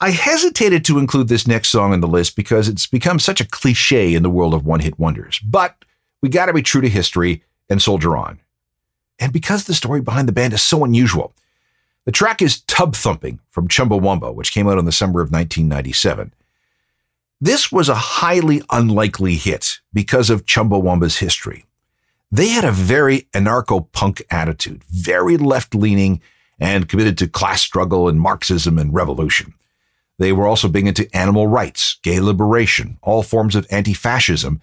I 0.00 0.10
hesitated 0.10 0.84
to 0.86 0.98
include 0.98 1.28
this 1.28 1.46
next 1.46 1.68
song 1.68 1.92
on 1.92 2.00
the 2.00 2.08
list 2.08 2.34
because 2.34 2.66
it's 2.66 2.88
become 2.88 3.20
such 3.20 3.40
a 3.40 3.46
cliche 3.46 4.12
in 4.14 4.24
the 4.24 4.28
world 4.28 4.52
of 4.52 4.66
one 4.66 4.80
hit 4.80 4.98
wonders, 4.98 5.38
but 5.38 5.84
we 6.20 6.28
got 6.28 6.46
to 6.46 6.52
be 6.52 6.62
true 6.62 6.80
to 6.80 6.88
history 6.88 7.44
and 7.68 7.80
soldier 7.80 8.16
on. 8.16 8.40
And 9.20 9.32
because 9.32 9.66
the 9.66 9.72
story 9.72 10.00
behind 10.00 10.26
the 10.26 10.32
band 10.32 10.52
is 10.52 10.62
so 10.62 10.84
unusual, 10.84 11.32
the 12.06 12.10
track 12.10 12.42
is 12.42 12.62
Tub 12.62 12.96
Thumping 12.96 13.38
from 13.52 13.68
Chumbawamba, 13.68 14.34
which 14.34 14.50
came 14.50 14.66
out 14.66 14.78
in 14.78 14.86
the 14.86 14.90
summer 14.90 15.20
of 15.20 15.30
1997. 15.30 16.34
This 17.40 17.70
was 17.70 17.88
a 17.88 17.94
highly 17.94 18.62
unlikely 18.70 19.36
hit 19.36 19.78
because 19.92 20.28
of 20.28 20.44
Chumbawamba's 20.44 21.18
history. 21.18 21.66
They 22.32 22.48
had 22.48 22.64
a 22.64 22.70
very 22.70 23.28
anarcho 23.32 23.90
punk 23.92 24.22
attitude, 24.30 24.84
very 24.84 25.36
left 25.36 25.74
leaning, 25.74 26.20
and 26.60 26.88
committed 26.88 27.18
to 27.18 27.28
class 27.28 27.60
struggle 27.60 28.08
and 28.08 28.20
Marxism 28.20 28.78
and 28.78 28.94
revolution. 28.94 29.54
They 30.18 30.32
were 30.32 30.46
also 30.46 30.68
big 30.68 30.86
into 30.86 31.08
animal 31.16 31.46
rights, 31.46 31.98
gay 32.02 32.20
liberation, 32.20 32.98
all 33.02 33.22
forms 33.22 33.56
of 33.56 33.66
anti 33.70 33.94
fascism, 33.94 34.60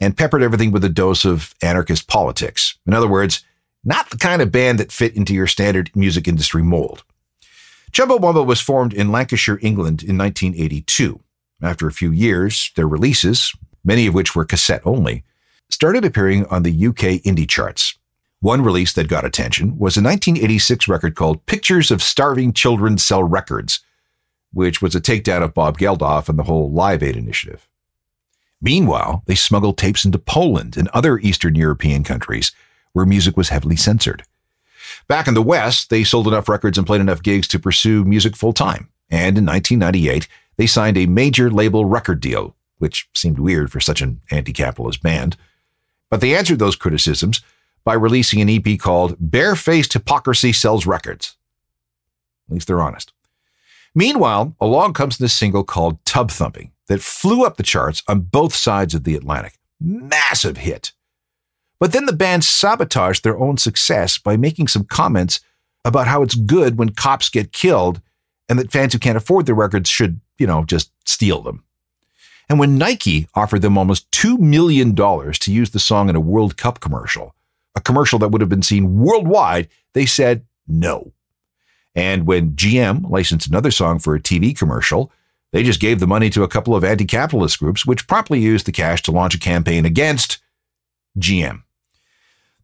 and 0.00 0.16
peppered 0.16 0.42
everything 0.42 0.70
with 0.70 0.84
a 0.84 0.88
dose 0.88 1.24
of 1.24 1.54
anarchist 1.60 2.06
politics. 2.06 2.78
In 2.86 2.94
other 2.94 3.08
words, 3.08 3.44
not 3.84 4.08
the 4.10 4.16
kind 4.16 4.40
of 4.40 4.52
band 4.52 4.78
that 4.78 4.92
fit 4.92 5.16
into 5.16 5.34
your 5.34 5.46
standard 5.46 5.90
music 5.94 6.28
industry 6.28 6.62
mold. 6.62 7.02
Chumbawamba 7.92 8.46
was 8.46 8.60
formed 8.60 8.94
in 8.94 9.10
Lancashire, 9.10 9.58
England 9.62 10.02
in 10.02 10.16
1982. 10.16 11.20
After 11.62 11.86
a 11.86 11.92
few 11.92 12.12
years, 12.12 12.70
their 12.76 12.88
releases, 12.88 13.52
many 13.84 14.06
of 14.06 14.14
which 14.14 14.34
were 14.34 14.44
cassette 14.44 14.82
only, 14.84 15.24
started 15.72 16.04
appearing 16.04 16.46
on 16.46 16.62
the 16.62 16.86
UK 16.86 17.22
indie 17.22 17.48
charts. 17.48 17.96
One 18.40 18.62
release 18.62 18.92
that 18.94 19.08
got 19.08 19.24
attention 19.24 19.78
was 19.78 19.96
a 19.96 20.02
1986 20.02 20.88
record 20.88 21.14
called 21.14 21.44
Pictures 21.46 21.90
of 21.90 22.02
Starving 22.02 22.52
Children 22.52 22.98
Sell 22.98 23.22
Records, 23.22 23.80
which 24.52 24.80
was 24.80 24.94
a 24.94 25.00
takedown 25.00 25.42
of 25.42 25.54
Bob 25.54 25.78
Geldof 25.78 26.28
and 26.28 26.38
the 26.38 26.44
whole 26.44 26.70
Live 26.70 27.02
Aid 27.02 27.16
initiative. 27.16 27.68
Meanwhile, 28.62 29.22
they 29.26 29.34
smuggled 29.34 29.78
tapes 29.78 30.04
into 30.04 30.18
Poland 30.18 30.76
and 30.76 30.88
other 30.88 31.18
Eastern 31.18 31.54
European 31.54 32.04
countries 32.04 32.52
where 32.92 33.06
music 33.06 33.36
was 33.36 33.50
heavily 33.50 33.76
censored. 33.76 34.22
Back 35.06 35.28
in 35.28 35.34
the 35.34 35.42
West, 35.42 35.90
they 35.90 36.04
sold 36.04 36.26
enough 36.26 36.48
records 36.48 36.76
and 36.76 36.86
played 36.86 37.00
enough 37.00 37.22
gigs 37.22 37.46
to 37.48 37.58
pursue 37.58 38.04
music 38.04 38.36
full 38.36 38.52
time. 38.52 38.88
And 39.10 39.38
in 39.38 39.46
1998, 39.46 40.28
they 40.56 40.66
signed 40.66 40.96
a 40.96 41.06
major 41.06 41.50
label 41.50 41.84
record 41.84 42.20
deal, 42.20 42.56
which 42.78 43.08
seemed 43.14 43.38
weird 43.38 43.70
for 43.70 43.80
such 43.80 44.02
an 44.02 44.20
anti 44.30 44.52
capitalist 44.52 45.02
band. 45.02 45.36
But 46.10 46.20
they 46.20 46.34
answered 46.34 46.58
those 46.58 46.76
criticisms 46.76 47.40
by 47.84 47.94
releasing 47.94 48.40
an 48.40 48.50
EP 48.50 48.78
called 48.78 49.16
Barefaced 49.18 49.92
Hypocrisy 49.92 50.52
Sells 50.52 50.86
Records. 50.86 51.36
At 52.48 52.54
least 52.54 52.66
they're 52.66 52.82
honest. 52.82 53.12
Meanwhile, 53.94 54.54
along 54.60 54.92
comes 54.92 55.18
this 55.18 55.32
single 55.32 55.64
called 55.64 56.04
Tub 56.04 56.30
Thumping 56.30 56.72
that 56.88 57.00
flew 57.00 57.44
up 57.44 57.56
the 57.56 57.62
charts 57.62 58.02
on 58.08 58.20
both 58.20 58.54
sides 58.54 58.94
of 58.94 59.04
the 59.04 59.14
Atlantic. 59.14 59.58
Massive 59.80 60.58
hit. 60.58 60.92
But 61.78 61.92
then 61.92 62.06
the 62.06 62.12
band 62.12 62.44
sabotaged 62.44 63.24
their 63.24 63.38
own 63.38 63.56
success 63.56 64.18
by 64.18 64.36
making 64.36 64.68
some 64.68 64.84
comments 64.84 65.40
about 65.84 66.06
how 66.06 66.22
it's 66.22 66.34
good 66.34 66.78
when 66.78 66.90
cops 66.90 67.30
get 67.30 67.52
killed 67.52 68.02
and 68.48 68.58
that 68.58 68.70
fans 68.70 68.92
who 68.92 68.98
can't 68.98 69.16
afford 69.16 69.46
their 69.46 69.54
records 69.54 69.88
should, 69.88 70.20
you 70.38 70.46
know, 70.46 70.64
just 70.64 70.92
steal 71.06 71.40
them. 71.40 71.64
And 72.50 72.58
when 72.58 72.78
Nike 72.78 73.28
offered 73.32 73.62
them 73.62 73.78
almost 73.78 74.10
$2 74.10 74.36
million 74.40 74.92
to 74.96 75.52
use 75.52 75.70
the 75.70 75.78
song 75.78 76.08
in 76.08 76.16
a 76.16 76.20
World 76.20 76.56
Cup 76.56 76.80
commercial, 76.80 77.36
a 77.76 77.80
commercial 77.80 78.18
that 78.18 78.30
would 78.30 78.40
have 78.40 78.50
been 78.50 78.60
seen 78.60 78.98
worldwide, 78.98 79.68
they 79.94 80.04
said 80.04 80.44
no. 80.66 81.12
And 81.94 82.26
when 82.26 82.56
GM 82.56 83.08
licensed 83.08 83.46
another 83.46 83.70
song 83.70 84.00
for 84.00 84.16
a 84.16 84.20
TV 84.20 84.56
commercial, 84.56 85.12
they 85.52 85.62
just 85.62 85.78
gave 85.78 86.00
the 86.00 86.08
money 86.08 86.28
to 86.30 86.42
a 86.42 86.48
couple 86.48 86.74
of 86.74 86.82
anti 86.82 87.04
capitalist 87.04 87.60
groups, 87.60 87.86
which 87.86 88.08
promptly 88.08 88.40
used 88.40 88.66
the 88.66 88.72
cash 88.72 89.00
to 89.02 89.12
launch 89.12 89.36
a 89.36 89.38
campaign 89.38 89.86
against 89.86 90.38
GM. 91.20 91.62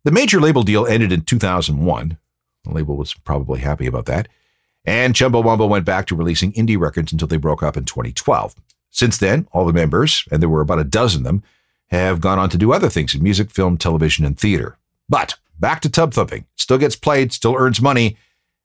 The 0.02 0.10
major 0.10 0.40
label 0.40 0.64
deal 0.64 0.84
ended 0.84 1.12
in 1.12 1.22
2001. 1.22 2.18
The 2.64 2.70
label 2.72 2.96
was 2.96 3.14
probably 3.14 3.60
happy 3.60 3.86
about 3.86 4.06
that. 4.06 4.26
And 4.84 5.14
Chumbawamba 5.14 5.68
went 5.68 5.84
back 5.84 6.06
to 6.06 6.16
releasing 6.16 6.52
indie 6.54 6.78
records 6.78 7.12
until 7.12 7.28
they 7.28 7.36
broke 7.36 7.62
up 7.62 7.76
in 7.76 7.84
2012. 7.84 8.56
Since 8.96 9.18
then, 9.18 9.46
all 9.52 9.66
the 9.66 9.74
members, 9.74 10.24
and 10.32 10.40
there 10.40 10.48
were 10.48 10.62
about 10.62 10.78
a 10.78 10.84
dozen 10.84 11.20
of 11.20 11.24
them, 11.24 11.42
have 11.90 12.18
gone 12.18 12.38
on 12.38 12.48
to 12.48 12.56
do 12.56 12.72
other 12.72 12.88
things 12.88 13.14
in 13.14 13.22
music, 13.22 13.50
film, 13.50 13.76
television, 13.76 14.24
and 14.24 14.40
theater. 14.40 14.78
But 15.06 15.34
back 15.60 15.82
to 15.82 15.90
tub 15.90 16.14
thumping. 16.14 16.46
Still 16.56 16.78
gets 16.78 16.96
played, 16.96 17.30
still 17.30 17.54
earns 17.58 17.82
money, 17.82 18.16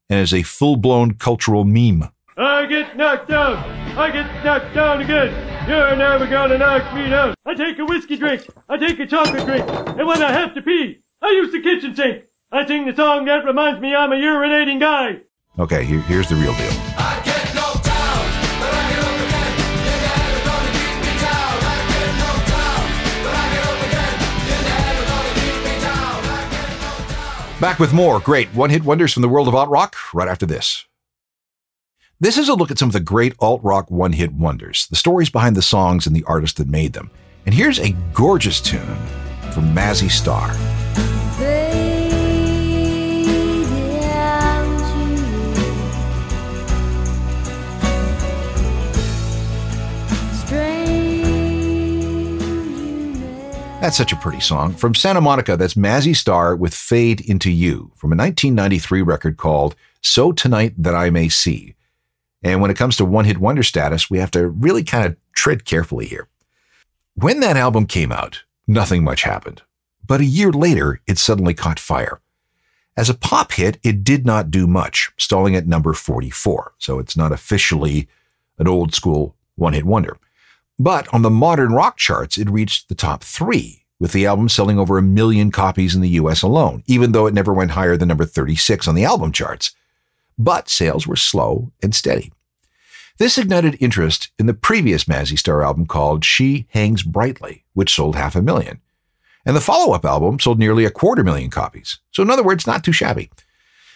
and 0.08 0.20
is 0.20 0.32
a 0.32 0.42
full 0.42 0.76
blown 0.76 1.16
cultural 1.16 1.64
meme. 1.64 2.08
I 2.38 2.64
get 2.64 2.96
knocked 2.96 3.28
down. 3.28 3.58
I 3.98 4.10
get 4.10 4.42
knocked 4.42 4.74
down 4.74 5.02
again. 5.02 5.68
You're 5.68 5.96
never 5.96 6.26
gonna 6.26 6.56
knock 6.56 6.94
me 6.94 7.10
down. 7.10 7.34
I 7.44 7.52
take 7.52 7.78
a 7.78 7.84
whiskey 7.84 8.16
drink. 8.16 8.46
I 8.70 8.78
take 8.78 8.98
a 9.00 9.06
chocolate 9.06 9.44
drink. 9.44 9.68
And 9.68 10.06
when 10.06 10.22
I 10.22 10.32
have 10.32 10.54
to 10.54 10.62
pee, 10.62 11.00
I 11.20 11.28
use 11.28 11.52
the 11.52 11.60
kitchen 11.60 11.94
sink. 11.94 12.24
I 12.50 12.66
sing 12.66 12.86
the 12.86 12.96
song 12.96 13.26
that 13.26 13.44
reminds 13.44 13.82
me 13.82 13.94
I'm 13.94 14.12
a 14.12 14.16
urinating 14.16 14.80
guy. 14.80 15.20
Okay, 15.58 15.84
here, 15.84 16.00
here's 16.00 16.30
the 16.30 16.36
real 16.36 16.54
deal. 16.54 17.31
Back 27.62 27.78
with 27.78 27.92
more 27.92 28.18
great 28.18 28.48
one 28.56 28.70
hit 28.70 28.82
wonders 28.82 29.12
from 29.12 29.22
the 29.22 29.28
world 29.28 29.46
of 29.46 29.54
alt 29.54 29.68
rock 29.68 29.94
right 30.12 30.26
after 30.26 30.44
this. 30.44 30.84
This 32.18 32.36
is 32.36 32.48
a 32.48 32.54
look 32.54 32.72
at 32.72 32.78
some 32.78 32.88
of 32.88 32.92
the 32.92 32.98
great 32.98 33.34
alt 33.38 33.60
rock 33.62 33.88
one 33.88 34.14
hit 34.14 34.32
wonders, 34.32 34.88
the 34.88 34.96
stories 34.96 35.30
behind 35.30 35.54
the 35.54 35.62
songs 35.62 36.04
and 36.04 36.16
the 36.16 36.24
artists 36.24 36.58
that 36.58 36.66
made 36.66 36.92
them. 36.92 37.12
And 37.46 37.54
here's 37.54 37.78
a 37.78 37.94
gorgeous 38.14 38.60
tune 38.60 38.96
from 39.52 39.72
Mazzy 39.72 40.10
Star. 40.10 40.52
That's 53.82 53.96
such 53.96 54.12
a 54.12 54.16
pretty 54.16 54.38
song. 54.38 54.74
From 54.74 54.94
Santa 54.94 55.20
Monica, 55.20 55.56
that's 55.56 55.74
Mazzy 55.74 56.14
Star 56.14 56.54
with 56.54 56.72
Fade 56.72 57.20
Into 57.20 57.50
You 57.50 57.90
from 57.96 58.12
a 58.12 58.16
1993 58.16 59.02
record 59.02 59.36
called 59.36 59.74
So 60.00 60.30
Tonight 60.30 60.74
That 60.78 60.94
I 60.94 61.10
May 61.10 61.28
See. 61.28 61.74
And 62.44 62.60
when 62.60 62.70
it 62.70 62.76
comes 62.76 62.96
to 62.98 63.04
one 63.04 63.24
hit 63.24 63.38
wonder 63.38 63.64
status, 63.64 64.08
we 64.08 64.18
have 64.18 64.30
to 64.30 64.46
really 64.46 64.84
kind 64.84 65.04
of 65.04 65.16
tread 65.34 65.64
carefully 65.64 66.06
here. 66.06 66.28
When 67.16 67.40
that 67.40 67.56
album 67.56 67.86
came 67.86 68.12
out, 68.12 68.44
nothing 68.68 69.02
much 69.02 69.24
happened. 69.24 69.62
But 70.06 70.20
a 70.20 70.24
year 70.26 70.52
later, 70.52 71.00
it 71.08 71.18
suddenly 71.18 71.52
caught 71.52 71.80
fire. 71.80 72.20
As 72.96 73.10
a 73.10 73.14
pop 73.14 73.50
hit, 73.50 73.80
it 73.82 74.04
did 74.04 74.24
not 74.24 74.52
do 74.52 74.68
much, 74.68 75.10
stalling 75.16 75.56
at 75.56 75.66
number 75.66 75.92
44. 75.92 76.74
So 76.78 77.00
it's 77.00 77.16
not 77.16 77.32
officially 77.32 78.06
an 78.60 78.68
old 78.68 78.94
school 78.94 79.34
one 79.56 79.72
hit 79.72 79.84
wonder. 79.84 80.18
But 80.82 81.06
on 81.14 81.22
the 81.22 81.30
modern 81.30 81.74
rock 81.74 81.96
charts, 81.96 82.36
it 82.36 82.50
reached 82.50 82.88
the 82.88 82.96
top 82.96 83.22
three, 83.22 83.84
with 84.00 84.10
the 84.10 84.26
album 84.26 84.48
selling 84.48 84.80
over 84.80 84.98
a 84.98 85.02
million 85.02 85.52
copies 85.52 85.94
in 85.94 86.00
the 86.00 86.18
US 86.18 86.42
alone, 86.42 86.82
even 86.88 87.12
though 87.12 87.28
it 87.28 87.34
never 87.34 87.52
went 87.52 87.70
higher 87.70 87.96
than 87.96 88.08
number 88.08 88.24
36 88.24 88.88
on 88.88 88.96
the 88.96 89.04
album 89.04 89.30
charts. 89.30 89.76
But 90.36 90.68
sales 90.68 91.06
were 91.06 91.14
slow 91.14 91.70
and 91.84 91.94
steady. 91.94 92.32
This 93.18 93.38
ignited 93.38 93.76
interest 93.78 94.32
in 94.40 94.46
the 94.46 94.54
previous 94.54 95.04
Mazzy 95.04 95.38
Star 95.38 95.62
album 95.62 95.86
called 95.86 96.24
She 96.24 96.66
Hangs 96.70 97.04
Brightly, 97.04 97.62
which 97.74 97.94
sold 97.94 98.16
half 98.16 98.34
a 98.34 98.42
million. 98.42 98.80
And 99.46 99.54
the 99.54 99.60
follow 99.60 99.94
up 99.94 100.04
album 100.04 100.40
sold 100.40 100.58
nearly 100.58 100.84
a 100.84 100.90
quarter 100.90 101.22
million 101.22 101.50
copies. 101.50 102.00
So, 102.10 102.24
in 102.24 102.30
other 102.30 102.42
words, 102.42 102.66
not 102.66 102.82
too 102.82 102.90
shabby. 102.90 103.30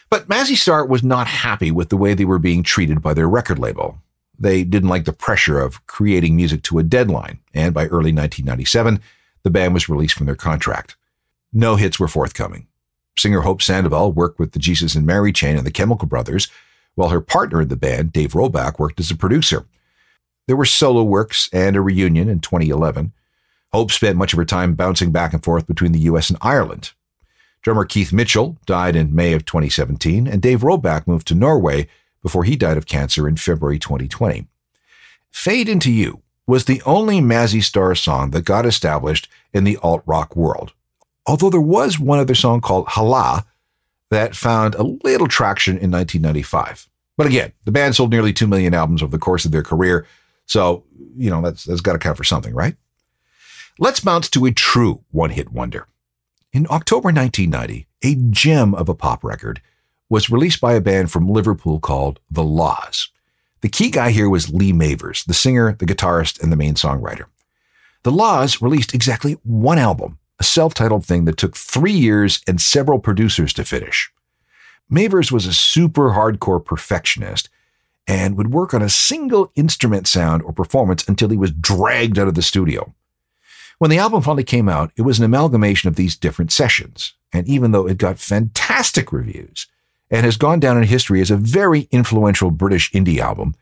But 0.09 0.29
Mazzy 0.29 0.57
Star 0.57 0.87
was 0.87 1.03
not 1.03 1.27
happy 1.27 1.73
with 1.73 1.89
the 1.89 1.97
way 1.97 2.15
they 2.15 2.25
were 2.25 2.39
being 2.39 2.63
treated 2.63 3.03
by 3.03 3.13
their 3.13 3.29
record 3.29 3.59
label. 3.59 3.99
They 4.39 4.65
didn't 4.65 4.89
like 4.89 5.05
the 5.05 5.13
pressure 5.13 5.61
of 5.61 5.87
creating 5.87 6.37
music 6.37 6.63
to 6.65 6.79
a 6.79 6.83
deadline, 6.83 7.39
and 7.55 7.73
by 7.73 7.87
early 7.87 8.13
1997, 8.13 9.01
the 9.43 9.51
band 9.51 9.75
was 9.75 9.89
released 9.89 10.15
from 10.15 10.27
their 10.27 10.35
contract. 10.35 10.97
No 11.53 11.77
hits 11.77 11.99
were 11.99 12.09
forthcoming. 12.09 12.67
Singer 13.17 13.41
Hope 13.41 13.63
Sandoval 13.63 14.13
worked 14.13 14.39
with 14.39 14.53
the 14.53 14.59
Jesus 14.59 14.95
and 14.95 15.07
Mary 15.07 15.33
Chain 15.33 15.57
and 15.57 15.67
the 15.67 15.71
Chemical 15.71 16.07
Brothers, 16.07 16.49
while 16.95 17.09
her 17.09 17.21
partner 17.21 17.63
in 17.63 17.69
the 17.69 17.77
band, 17.77 18.13
Dave 18.13 18.33
Roback, 18.33 18.79
worked 18.79 19.01
as 19.01 19.11
a 19.11 19.17
producer. 19.17 19.67
There 20.47 20.57
were 20.57 20.65
solo 20.65 21.03
works 21.03 21.49
and 21.53 21.77
a 21.77 21.81
reunion 21.81 22.29
in 22.29 22.41
2011. 22.41 23.13
Hope 23.73 23.91
spent 23.91 24.17
much 24.17 24.33
of 24.33 24.37
her 24.39 24.45
time 24.45 24.75
bouncing 24.75 25.13
back 25.13 25.33
and 25.33 25.43
forth 25.43 25.67
between 25.67 25.93
the 25.93 26.01
US 26.01 26.31
and 26.31 26.39
Ireland. 26.41 26.93
Drummer 27.63 27.85
Keith 27.85 28.13
Mitchell 28.13 28.57
died 28.65 28.95
in 28.95 29.15
May 29.15 29.33
of 29.33 29.45
2017, 29.45 30.27
and 30.27 30.41
Dave 30.41 30.61
Roback 30.61 31.07
moved 31.07 31.27
to 31.29 31.35
Norway 31.35 31.89
before 32.27 32.43
he 32.43 32.57
died 32.57 32.77
of 32.77 32.87
cancer 32.87 33.29
in 33.29 33.37
February 33.37 33.79
2020. 33.79 34.49
Fade 35.31 35.69
Into 35.69 35.93
You 35.93 36.25
was 36.45 36.65
the 36.65 36.83
only 36.85 37.21
Mazzy 37.21 37.63
Star 37.63 37.95
song 37.95 38.33
that 38.33 38.45
got 38.45 38.67
established 38.67 39.29
in 39.53 39.63
the 39.63 39.77
alt 39.77 40.03
rock 40.07 40.35
world. 40.35 40.73
Although 41.25 41.51
there 41.51 41.61
was 41.61 42.01
one 42.01 42.19
other 42.19 42.35
song 42.35 42.61
called 42.61 42.89
Halah 42.89 43.47
that 44.11 44.35
found 44.35 44.75
a 44.75 44.83
little 44.83 45.29
traction 45.29 45.75
in 45.75 45.93
1995. 45.93 46.89
But 47.17 47.29
again, 47.29 47.53
the 47.65 47.71
band 47.71 47.95
sold 47.95 48.11
nearly 48.11 48.33
2 48.33 48.49
million 48.49 48.75
albums 48.75 49.05
over 49.05 49.13
the 49.13 49.21
course 49.21 49.45
of 49.45 49.53
their 49.53 49.63
career. 49.63 50.05
So, 50.47 50.83
you 51.17 51.31
know, 51.31 51.41
that's, 51.41 51.63
that's 51.63 51.81
got 51.81 51.93
to 51.93 52.01
count 52.01 52.17
for 52.17 52.25
something, 52.25 52.55
right? 52.55 52.75
Let's 53.79 54.01
bounce 54.01 54.29
to 54.31 54.47
a 54.47 54.51
true 54.51 55.05
one 55.13 55.31
hit 55.31 55.53
wonder. 55.53 55.87
In 56.53 56.67
October 56.71 57.13
1990, 57.13 57.87
a 58.03 58.17
gem 58.33 58.75
of 58.75 58.89
a 58.89 58.97
pop 58.97 59.23
record 59.23 59.63
was 60.09 60.31
released 60.31 60.61
by 60.61 60.75
a 60.75 60.81
band 60.81 61.11
from 61.11 61.29
Liverpool 61.29 61.81
called 61.81 62.21
The 62.31 62.45
La's. 62.45 63.09
The 63.63 63.69
key 63.69 63.91
guy 63.91 64.11
here 64.11 64.29
was 64.29 64.53
Lee 64.53 64.73
Mavers, 64.73 65.25
the 65.25 65.35
singer, 65.35 65.73
the 65.73 65.87
guitarist, 65.87 66.41
and 66.43 66.53
the 66.53 66.57
main 66.57 66.75
songwriter. 66.75 67.27
The 68.05 68.13
La's 68.13 68.63
released 68.63 68.95
exactly 68.95 69.33
one 69.43 69.79
album, 69.79 70.19
a 70.39 70.45
self 70.45 70.75
titled 70.75 71.05
thing 71.05 71.25
that 71.25 71.37
took 71.37 71.57
three 71.57 71.93
years 71.93 72.41
and 72.47 72.61
several 72.61 73.01
producers 73.01 73.53
to 73.55 73.65
finish. 73.65 74.13
Mavers 74.91 75.33
was 75.33 75.47
a 75.47 75.53
super 75.53 76.11
hardcore 76.11 76.65
perfectionist 76.65 77.49
and 78.07 78.37
would 78.37 78.53
work 78.53 78.73
on 78.73 78.83
a 78.83 78.89
single 78.89 79.51
instrument 79.57 80.07
sound 80.07 80.43
or 80.43 80.53
performance 80.53 81.07
until 81.09 81.29
he 81.29 81.37
was 81.37 81.51
dragged 81.51 82.19
out 82.19 82.29
of 82.29 82.35
the 82.35 82.43
studio. 82.43 82.95
When 83.79 83.91
the 83.91 83.99
album 83.99 84.23
finally 84.23 84.45
came 84.45 84.69
out, 84.69 84.93
it 84.97 85.03
was 85.03 85.19
an 85.19 85.25
amalgamation 85.25 85.89
of 85.89 85.97
these 85.97 86.17
different 86.17 86.53
sessions, 86.53 87.15
and 87.33 87.47
even 87.49 87.73
though 87.73 87.89
it 87.89 87.99
got 87.99 88.19
fantastic 88.19 89.13
reviews, 89.13 89.67
and 90.11 90.25
has 90.25 90.37
gone 90.37 90.61
down 90.61 90.79
in 90.79 90.85
history 90.85 91.21
as 91.21 91.31
a 91.31 91.37
very 91.37 91.89
influential 91.91 92.51
British 92.51 92.91
indie 92.93 93.19
album, 93.19 93.55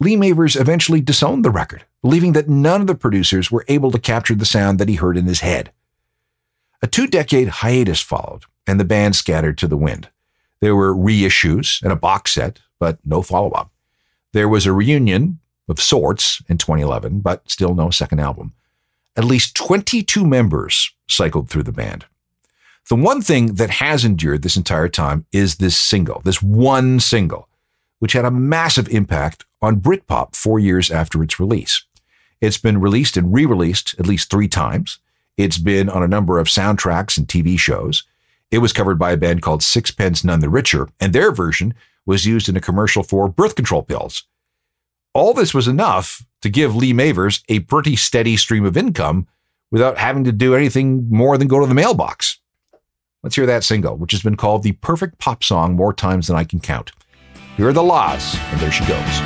Lee 0.00 0.16
Mavers 0.16 0.60
eventually 0.60 1.00
disowned 1.00 1.44
the 1.44 1.50
record, 1.50 1.84
believing 2.02 2.32
that 2.32 2.48
none 2.48 2.80
of 2.80 2.86
the 2.86 2.94
producers 2.94 3.50
were 3.50 3.64
able 3.68 3.90
to 3.90 3.98
capture 3.98 4.34
the 4.34 4.44
sound 4.44 4.78
that 4.78 4.88
he 4.88 4.94
heard 4.94 5.16
in 5.16 5.26
his 5.26 5.40
head. 5.40 5.72
A 6.82 6.86
two 6.86 7.06
decade 7.06 7.48
hiatus 7.48 8.00
followed, 8.00 8.44
and 8.66 8.78
the 8.78 8.84
band 8.84 9.16
scattered 9.16 9.58
to 9.58 9.66
the 9.66 9.76
wind. 9.76 10.08
There 10.60 10.76
were 10.76 10.94
reissues 10.94 11.82
and 11.82 11.92
a 11.92 11.96
box 11.96 12.32
set, 12.32 12.60
but 12.78 12.98
no 13.04 13.22
follow 13.22 13.50
up. 13.50 13.72
There 14.32 14.48
was 14.48 14.66
a 14.66 14.72
reunion 14.72 15.40
of 15.68 15.80
sorts 15.80 16.42
in 16.48 16.58
2011, 16.58 17.20
but 17.20 17.48
still 17.50 17.74
no 17.74 17.90
second 17.90 18.20
album. 18.20 18.54
At 19.16 19.24
least 19.24 19.56
22 19.56 20.24
members 20.24 20.92
cycled 21.08 21.50
through 21.50 21.64
the 21.64 21.72
band. 21.72 22.06
The 22.88 22.96
one 22.96 23.20
thing 23.20 23.56
that 23.56 23.68
has 23.68 24.02
endured 24.02 24.40
this 24.40 24.56
entire 24.56 24.88
time 24.88 25.26
is 25.30 25.56
this 25.56 25.76
single, 25.76 26.22
this 26.24 26.40
one 26.40 27.00
single, 27.00 27.46
which 27.98 28.14
had 28.14 28.24
a 28.24 28.30
massive 28.30 28.88
impact 28.88 29.44
on 29.60 29.80
Britpop 29.80 30.34
four 30.34 30.58
years 30.58 30.90
after 30.90 31.22
its 31.22 31.38
release. 31.38 31.84
It's 32.40 32.56
been 32.56 32.80
released 32.80 33.18
and 33.18 33.34
re 33.34 33.44
released 33.44 33.94
at 33.98 34.06
least 34.06 34.30
three 34.30 34.48
times. 34.48 35.00
It's 35.36 35.58
been 35.58 35.90
on 35.90 36.02
a 36.02 36.08
number 36.08 36.38
of 36.38 36.46
soundtracks 36.46 37.18
and 37.18 37.28
TV 37.28 37.58
shows. 37.58 38.04
It 38.50 38.58
was 38.58 38.72
covered 38.72 38.98
by 38.98 39.12
a 39.12 39.18
band 39.18 39.42
called 39.42 39.62
Sixpence 39.62 40.24
None 40.24 40.40
the 40.40 40.48
Richer, 40.48 40.88
and 40.98 41.12
their 41.12 41.30
version 41.30 41.74
was 42.06 42.24
used 42.24 42.48
in 42.48 42.56
a 42.56 42.60
commercial 42.60 43.02
for 43.02 43.28
birth 43.28 43.54
control 43.54 43.82
pills. 43.82 44.24
All 45.12 45.34
this 45.34 45.52
was 45.52 45.68
enough 45.68 46.24
to 46.40 46.48
give 46.48 46.74
Lee 46.74 46.94
Mavers 46.94 47.42
a 47.50 47.60
pretty 47.60 47.96
steady 47.96 48.38
stream 48.38 48.64
of 48.64 48.78
income 48.78 49.26
without 49.70 49.98
having 49.98 50.24
to 50.24 50.32
do 50.32 50.54
anything 50.54 51.06
more 51.10 51.36
than 51.36 51.48
go 51.48 51.60
to 51.60 51.66
the 51.66 51.74
mailbox. 51.74 52.38
Let's 53.24 53.34
hear 53.34 53.46
that 53.46 53.64
single, 53.64 53.96
which 53.96 54.12
has 54.12 54.22
been 54.22 54.36
called 54.36 54.62
the 54.62 54.72
perfect 54.72 55.18
pop 55.18 55.42
song 55.42 55.74
more 55.74 55.92
times 55.92 56.28
than 56.28 56.36
I 56.36 56.44
can 56.44 56.60
count. 56.60 56.92
Here 57.56 57.68
are 57.68 57.72
the 57.72 57.82
La's, 57.82 58.36
and 58.52 58.60
there 58.60 58.70
she 58.70 58.84
goes. 58.86 59.18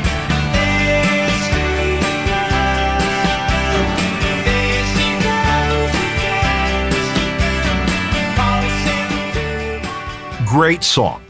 Great 10.49 10.83
song, 10.83 11.23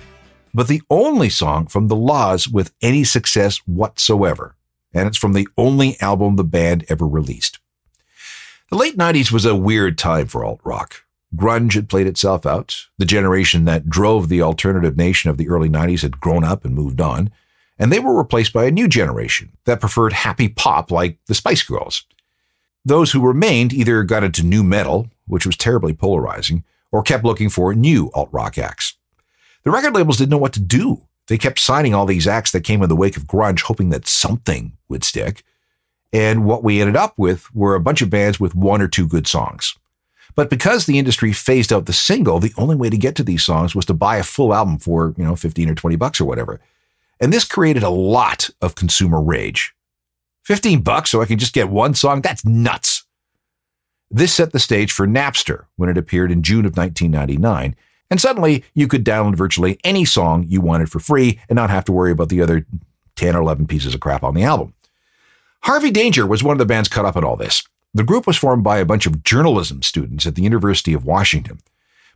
but 0.54 0.68
the 0.68 0.82
only 0.88 1.28
song 1.28 1.66
from 1.66 1.88
The 1.88 1.96
La's 1.96 2.48
with 2.48 2.72
any 2.80 3.02
success 3.02 3.58
whatsoever. 3.66 4.54
And 4.94 5.08
it's 5.08 5.18
from 5.18 5.32
the 5.32 5.48
only 5.56 6.00
album 6.00 6.36
the 6.36 6.44
band 6.44 6.84
ever 6.88 7.08
released. 7.08 7.58
The 8.70 8.76
late 8.76 8.96
90s 8.96 9.32
was 9.32 9.44
a 9.44 9.56
weird 9.56 9.98
time 9.98 10.28
for 10.28 10.44
alt 10.44 10.60
rock. 10.62 11.04
Grunge 11.34 11.74
had 11.74 11.88
played 11.88 12.06
itself 12.06 12.44
out. 12.44 12.86
The 12.98 13.06
generation 13.06 13.64
that 13.64 13.88
drove 13.88 14.28
the 14.28 14.42
alternative 14.42 14.96
nation 14.96 15.30
of 15.30 15.38
the 15.38 15.48
early 15.48 15.68
90s 15.68 16.02
had 16.02 16.20
grown 16.20 16.44
up 16.44 16.64
and 16.64 16.74
moved 16.74 17.00
on. 17.00 17.30
And 17.78 17.90
they 17.90 17.98
were 17.98 18.16
replaced 18.16 18.52
by 18.52 18.66
a 18.66 18.70
new 18.70 18.86
generation 18.86 19.52
that 19.64 19.80
preferred 19.80 20.12
happy 20.12 20.48
pop 20.48 20.90
like 20.90 21.18
the 21.26 21.34
Spice 21.34 21.62
Girls. 21.62 22.04
Those 22.84 23.12
who 23.12 23.26
remained 23.26 23.72
either 23.72 24.02
got 24.02 24.24
into 24.24 24.44
nu 24.44 24.62
metal, 24.62 25.08
which 25.26 25.46
was 25.46 25.56
terribly 25.56 25.94
polarizing, 25.94 26.64
or 26.90 27.02
kept 27.02 27.24
looking 27.24 27.48
for 27.48 27.74
new 27.74 28.10
alt 28.14 28.28
rock 28.32 28.58
acts. 28.58 28.94
The 29.64 29.70
record 29.70 29.94
labels 29.94 30.18
didn't 30.18 30.30
know 30.30 30.38
what 30.38 30.52
to 30.54 30.60
do. 30.60 31.06
They 31.28 31.38
kept 31.38 31.58
signing 31.58 31.94
all 31.94 32.04
these 32.04 32.26
acts 32.26 32.50
that 32.52 32.64
came 32.64 32.82
in 32.82 32.88
the 32.88 32.96
wake 32.96 33.16
of 33.16 33.24
grunge, 33.24 33.62
hoping 33.62 33.90
that 33.90 34.08
something 34.08 34.76
would 34.88 35.04
stick. 35.04 35.44
And 36.12 36.44
what 36.44 36.62
we 36.62 36.80
ended 36.80 36.96
up 36.96 37.14
with 37.16 37.52
were 37.54 37.74
a 37.74 37.80
bunch 37.80 38.02
of 38.02 38.10
bands 38.10 38.38
with 38.38 38.54
one 38.54 38.82
or 38.82 38.88
two 38.88 39.06
good 39.06 39.26
songs. 39.26 39.76
But 40.34 40.50
because 40.50 40.86
the 40.86 40.98
industry 40.98 41.32
phased 41.32 41.72
out 41.72 41.86
the 41.86 41.92
single, 41.92 42.38
the 42.38 42.54
only 42.56 42.76
way 42.76 42.90
to 42.90 42.96
get 42.96 43.14
to 43.16 43.22
these 43.22 43.44
songs 43.44 43.74
was 43.74 43.84
to 43.86 43.94
buy 43.94 44.16
a 44.16 44.22
full 44.22 44.54
album 44.54 44.78
for, 44.78 45.14
you 45.16 45.24
know, 45.24 45.36
15 45.36 45.68
or 45.68 45.74
20 45.74 45.96
bucks 45.96 46.20
or 46.20 46.24
whatever. 46.24 46.60
And 47.20 47.32
this 47.32 47.44
created 47.44 47.82
a 47.82 47.90
lot 47.90 48.50
of 48.60 48.74
consumer 48.74 49.22
rage. 49.22 49.74
15 50.44 50.80
bucks 50.80 51.10
so 51.10 51.20
I 51.20 51.26
can 51.26 51.38
just 51.38 51.54
get 51.54 51.68
one 51.68 51.94
song? 51.94 52.22
That's 52.22 52.44
nuts. 52.44 53.04
This 54.10 54.34
set 54.34 54.52
the 54.52 54.58
stage 54.58 54.92
for 54.92 55.06
Napster 55.06 55.66
when 55.76 55.88
it 55.88 55.98
appeared 55.98 56.32
in 56.32 56.42
June 56.42 56.66
of 56.66 56.76
1999 56.76 57.76
and 58.12 58.20
suddenly 58.20 58.62
you 58.74 58.88
could 58.88 59.06
download 59.06 59.36
virtually 59.36 59.80
any 59.84 60.04
song 60.04 60.44
you 60.46 60.60
wanted 60.60 60.90
for 60.90 61.00
free 61.00 61.40
and 61.48 61.56
not 61.56 61.70
have 61.70 61.86
to 61.86 61.92
worry 61.92 62.12
about 62.12 62.28
the 62.28 62.42
other 62.42 62.66
10 63.16 63.34
or 63.34 63.40
11 63.40 63.66
pieces 63.66 63.94
of 63.94 64.00
crap 64.00 64.22
on 64.22 64.34
the 64.34 64.42
album. 64.42 64.74
Harvey 65.62 65.90
Danger 65.90 66.26
was 66.26 66.42
one 66.42 66.52
of 66.52 66.58
the 66.58 66.66
bands 66.66 66.90
caught 66.90 67.06
up 67.06 67.16
in 67.16 67.24
all 67.24 67.36
this. 67.36 67.66
The 67.94 68.04
group 68.04 68.26
was 68.26 68.38
formed 68.38 68.64
by 68.64 68.78
a 68.78 68.86
bunch 68.86 69.04
of 69.04 69.22
journalism 69.22 69.82
students 69.82 70.26
at 70.26 70.34
the 70.34 70.42
University 70.42 70.94
of 70.94 71.04
Washington. 71.04 71.60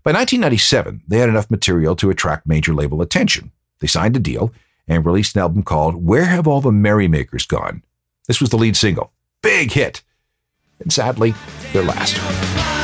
By 0.02 0.12
1997, 0.12 1.02
they 1.06 1.18
had 1.18 1.28
enough 1.28 1.50
material 1.50 1.94
to 1.96 2.08
attract 2.08 2.46
major 2.46 2.72
label 2.72 3.02
attention. 3.02 3.52
They 3.80 3.86
signed 3.86 4.16
a 4.16 4.20
deal 4.20 4.52
and 4.88 5.04
released 5.04 5.36
an 5.36 5.42
album 5.42 5.64
called 5.64 6.06
Where 6.06 6.24
Have 6.26 6.46
All 6.46 6.62
the 6.62 6.72
Merrymakers 6.72 7.44
Gone? 7.44 7.82
This 8.26 8.40
was 8.40 8.48
the 8.50 8.56
lead 8.56 8.76
single. 8.76 9.12
Big 9.42 9.72
hit. 9.72 10.02
And 10.80 10.92
sadly, 10.92 11.34
their 11.72 11.82
last. 11.82 12.75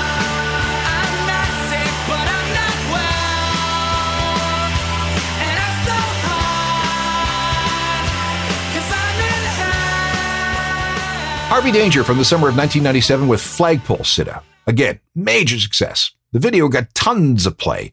Harvey 11.52 11.70
Danger 11.70 12.02
from 12.02 12.16
the 12.16 12.24
summer 12.24 12.48
of 12.48 12.56
1997 12.56 13.28
with 13.28 13.42
Flagpole 13.42 13.98
Sitta. 13.98 14.40
Again, 14.66 15.00
major 15.14 15.58
success. 15.58 16.12
The 16.32 16.38
video 16.38 16.66
got 16.68 16.94
tons 16.94 17.44
of 17.44 17.58
play. 17.58 17.92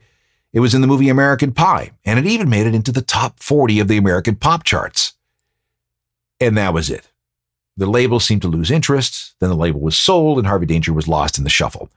It 0.54 0.62
was 0.62 0.74
in 0.74 0.80
the 0.80 0.88
movie 0.88 1.10
American 1.10 1.52
Pie, 1.52 1.91
and 2.06 2.17
it 2.17 2.26
even 2.26 2.50
made 2.50 2.67
it 2.67 2.74
into 2.74 2.93
the 2.93 3.02
top 3.02 3.43
40 3.43 3.82
of 3.82 3.89
the 3.89 3.98
American 3.98 4.38
pop 4.38 4.63
charts. 4.63 5.12
And 6.39 6.56
that 6.56 6.74
was 6.74 6.89
it. 6.89 7.10
The 7.76 7.86
label 7.86 8.22
seemed 8.22 8.43
to 8.43 8.48
lose 8.48 8.72
interest, 8.72 9.34
then 9.41 9.50
the 9.50 9.58
label 9.58 9.82
was 9.82 9.98
sold, 9.98 10.38
and 10.38 10.48
Harvey 10.48 10.65
Danger 10.65 10.93
was 10.93 11.10
lost 11.10 11.38
in 11.38 11.43
the 11.43 11.50
shuffle. 11.50 11.89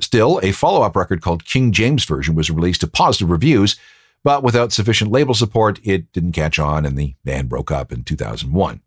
Still, 0.00 0.40
a 0.42 0.50
follow 0.50 0.82
up 0.82 0.96
record 0.96 1.22
called 1.22 1.44
King 1.44 1.70
James 1.70 2.04
Version 2.04 2.34
was 2.34 2.50
released 2.50 2.80
to 2.80 2.88
positive 2.88 3.30
reviews, 3.30 3.76
but 4.24 4.42
without 4.42 4.72
sufficient 4.72 5.12
label 5.12 5.34
support, 5.34 5.78
it 5.84 6.10
didn't 6.12 6.32
catch 6.32 6.58
on, 6.58 6.84
and 6.84 6.98
the 6.98 7.14
band 7.24 7.48
broke 7.48 7.70
up 7.70 7.92
in 7.92 8.02
2001. 8.02 8.80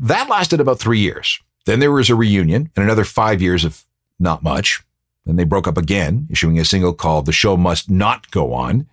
That 0.00 0.30
lasted 0.30 0.60
about 0.60 0.80
three 0.80 0.98
years. 0.98 1.38
Then 1.66 1.78
there 1.78 1.92
was 1.92 2.08
a 2.08 2.14
reunion 2.14 2.70
and 2.74 2.84
another 2.84 3.04
five 3.04 3.42
years 3.42 3.66
of 3.66 3.84
not 4.18 4.42
much. 4.42 4.82
Then 5.26 5.36
they 5.36 5.44
broke 5.44 5.68
up 5.68 5.76
again, 5.76 6.26
issuing 6.30 6.58
a 6.58 6.64
single 6.64 6.94
called 6.94 7.26
The 7.26 7.32
Show 7.32 7.58
Must 7.58 7.90
Not 7.90 8.30
Go 8.30 8.54
On. 8.54 8.88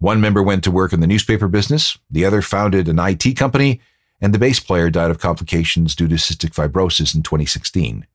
One 0.00 0.20
member 0.20 0.42
went 0.42 0.64
to 0.64 0.72
work 0.72 0.92
in 0.92 0.98
the 0.98 1.06
newspaper 1.06 1.46
business, 1.46 1.96
the 2.10 2.24
other 2.24 2.42
founded 2.42 2.88
an 2.88 2.98
IT 2.98 3.36
company, 3.36 3.80
and 4.20 4.34
the 4.34 4.38
bass 4.38 4.58
player 4.58 4.90
died 4.90 5.12
of 5.12 5.20
complications 5.20 5.94
due 5.94 6.08
to 6.08 6.16
cystic 6.16 6.50
fibrosis 6.50 7.14
in 7.14 7.22
2016. 7.22 8.08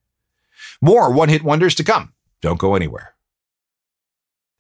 More 0.82 1.14
one 1.14 1.30
hit 1.30 1.44
wonders 1.44 1.76
to 1.76 1.84
come. 1.84 2.14
Don't 2.42 2.60
go 2.60 2.76
anywhere. 2.76 3.16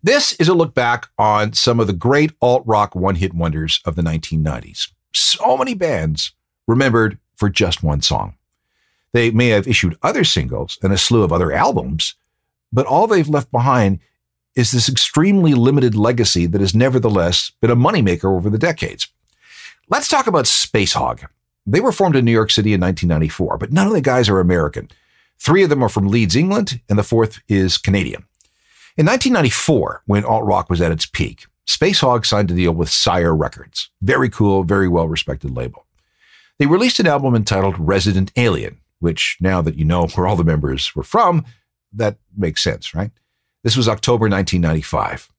This 0.01 0.31
is 0.33 0.47
a 0.47 0.53
look 0.53 0.73
back 0.73 1.09
on 1.17 1.51
some 1.51 1.81
of 1.81 1.87
the 1.87 1.93
great 1.93 2.31
alt 2.41 2.63
rock 2.65 2.95
one 2.95 3.15
hit 3.15 3.33
wonders 3.33 3.81
of 3.83 3.97
the 3.97 4.01
1990s. 4.01 4.91
So 5.13 5.57
many 5.57 5.73
bands 5.73 6.31
remembered 6.65 7.19
for 7.37 7.49
just 7.49 7.83
one 7.83 8.01
song. 8.01 8.35
They 9.13 9.31
may 9.31 9.49
have 9.49 9.67
issued 9.67 9.97
other 10.03 10.25
singles 10.25 10.77
and 10.83 10.91
a 10.91 10.97
slew 10.97 11.23
of 11.23 11.31
other 11.31 11.53
albums, 11.53 12.15
but 12.73 12.85
all 12.85 13.07
they've 13.07 13.29
left 13.29 13.51
behind 13.51 13.99
is 14.55 14.71
this 14.71 14.89
extremely 14.89 15.53
limited 15.53 15.95
legacy 15.95 16.45
that 16.47 16.61
has 16.61 16.75
nevertheless 16.75 17.51
been 17.61 17.71
a 17.71 17.75
moneymaker 17.75 18.25
over 18.25 18.49
the 18.49 18.57
decades. 18.57 19.07
Let's 19.87 20.09
talk 20.09 20.27
about 20.27 20.45
Spacehog. 20.45 21.25
They 21.65 21.79
were 21.79 21.91
formed 21.91 22.15
in 22.15 22.25
New 22.25 22.31
York 22.31 22.51
City 22.51 22.73
in 22.73 22.81
1994, 22.81 23.57
but 23.57 23.71
none 23.71 23.87
of 23.87 23.93
the 23.93 24.01
guys 24.01 24.27
are 24.27 24.39
American. 24.39 24.89
Three 25.39 25.63
of 25.63 25.69
them 25.69 25.83
are 25.83 25.89
from 25.89 26.07
Leeds, 26.07 26.35
England, 26.35 26.81
and 26.89 26.97
the 26.97 27.03
fourth 27.03 27.39
is 27.47 27.77
Canadian. 27.77 28.25
In 28.97 29.05
1994, 29.05 30.03
when 30.05 30.25
alt 30.25 30.43
rock 30.43 30.69
was 30.69 30.81
at 30.81 30.91
its 30.91 31.05
peak, 31.05 31.45
Spacehog 31.67 32.25
signed 32.25 32.49
a 32.49 32.55
deal 32.55 32.71
with 32.71 32.89
Sire 32.89 33.35
Records. 33.35 33.89
Very 34.01 34.29
cool, 34.29 34.63
very 34.63 34.87
well 34.87 35.07
respected 35.07 35.55
label. 35.55 35.86
They 36.59 36.65
released 36.65 36.99
an 36.99 37.07
album 37.07 37.35
entitled 37.35 37.75
Resident 37.77 38.31
Alien, 38.35 38.79
which 38.99 39.37
now 39.39 39.61
that 39.61 39.77
you 39.77 39.85
know 39.85 40.07
where 40.07 40.27
all 40.27 40.35
the 40.35 40.43
members 40.43 40.95
were 40.95 41.03
from, 41.03 41.45
that 41.93 42.17
makes 42.35 42.63
sense, 42.63 42.95
right? 42.95 43.11
This 43.63 43.77
was 43.77 43.87
October 43.87 44.23
1995. 44.23 45.31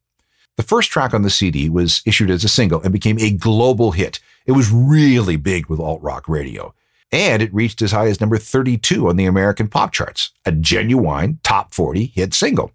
The 0.57 0.63
first 0.63 0.91
track 0.91 1.15
on 1.15 1.23
the 1.23 1.31
CD 1.31 1.69
was 1.69 2.03
issued 2.05 2.31
as 2.31 2.45
a 2.45 2.49
single 2.49 2.83
and 2.83 2.93
became 2.93 3.19
a 3.19 3.31
global 3.31 3.93
hit. 3.93 4.21
It 4.47 4.53
was 4.53 4.71
really 4.71 5.37
big 5.37 5.67
with 5.67 5.81
alt 5.81 6.03
rock 6.03 6.29
radio. 6.29 6.75
And 7.11 7.41
it 7.41 7.55
reached 7.55 7.81
as 7.81 7.93
high 7.93 8.09
as 8.09 8.21
number 8.21 8.39
32 8.39 9.09
on 9.09 9.17
the 9.17 9.25
American 9.25 9.69
pop 9.69 9.93
charts, 9.93 10.31
a 10.45 10.53
genuine 10.53 11.41
top 11.43 11.73
40 11.73 12.07
hit 12.07 12.35
single. 12.35 12.73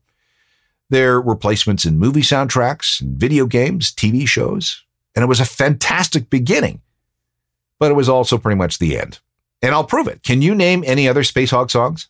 There 0.90 1.22
were 1.22 1.36
placements 1.36 1.86
in 1.86 2.00
movie 2.00 2.22
soundtracks 2.22 3.02
and 3.02 3.18
video 3.18 3.46
games, 3.46 3.92
TV 3.92 4.28
shows, 4.28 4.84
and 5.16 5.24
it 5.24 5.28
was 5.28 5.40
a 5.40 5.46
fantastic 5.46 6.30
beginning 6.30 6.82
but 7.84 7.92
it 7.92 7.96
was 7.96 8.08
also 8.08 8.38
pretty 8.38 8.56
much 8.56 8.80
the 8.80 8.98
end. 8.98 9.20
And 9.62 9.76
I'll 9.76 9.84
prove 9.84 10.08
it. 10.08 10.24
Can 10.24 10.42
you 10.42 10.56
name 10.56 10.86
any 10.88 11.06
other 11.06 11.22
Spacehog 11.22 11.70
songs? 11.70 12.08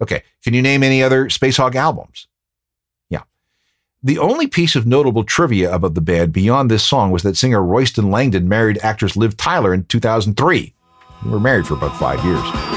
Okay. 0.00 0.22
Can 0.42 0.54
you 0.54 0.62
name 0.62 0.82
any 0.82 1.02
other 1.02 1.26
Spacehog 1.26 1.74
albums? 1.74 2.26
Yeah. 3.10 3.24
The 4.02 4.16
only 4.16 4.46
piece 4.46 4.74
of 4.74 4.86
notable 4.86 5.22
trivia 5.22 5.70
about 5.74 5.92
the 5.92 6.00
band 6.00 6.32
beyond 6.32 6.70
this 6.70 6.84
song 6.84 7.10
was 7.10 7.22
that 7.22 7.36
singer 7.36 7.62
Royston 7.62 8.10
Langdon 8.10 8.48
married 8.48 8.78
actress 8.82 9.14
Liv 9.14 9.36
Tyler 9.36 9.74
in 9.74 9.84
2003. 9.84 10.72
They 11.22 11.30
were 11.30 11.38
married 11.38 11.66
for 11.66 11.74
about 11.74 11.98
five 11.98 12.24
years. 12.24 12.73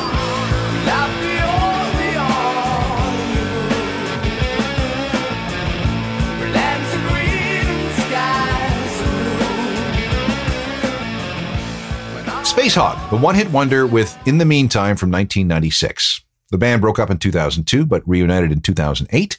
Spacehog, 12.58 13.12
the 13.12 13.18
one 13.18 13.36
hit 13.36 13.52
wonder 13.52 13.86
with 13.86 14.18
In 14.26 14.40
the 14.40 14.44
Meantime 14.44 14.98
from 14.98 15.12
1996. 15.12 16.22
The 16.50 16.58
band 16.58 16.82
broke 16.82 16.98
up 16.98 17.12
in 17.12 17.20
2002 17.20 17.86
but 17.86 18.02
reunited 18.10 18.52
in 18.52 18.62
2008, 18.62 19.38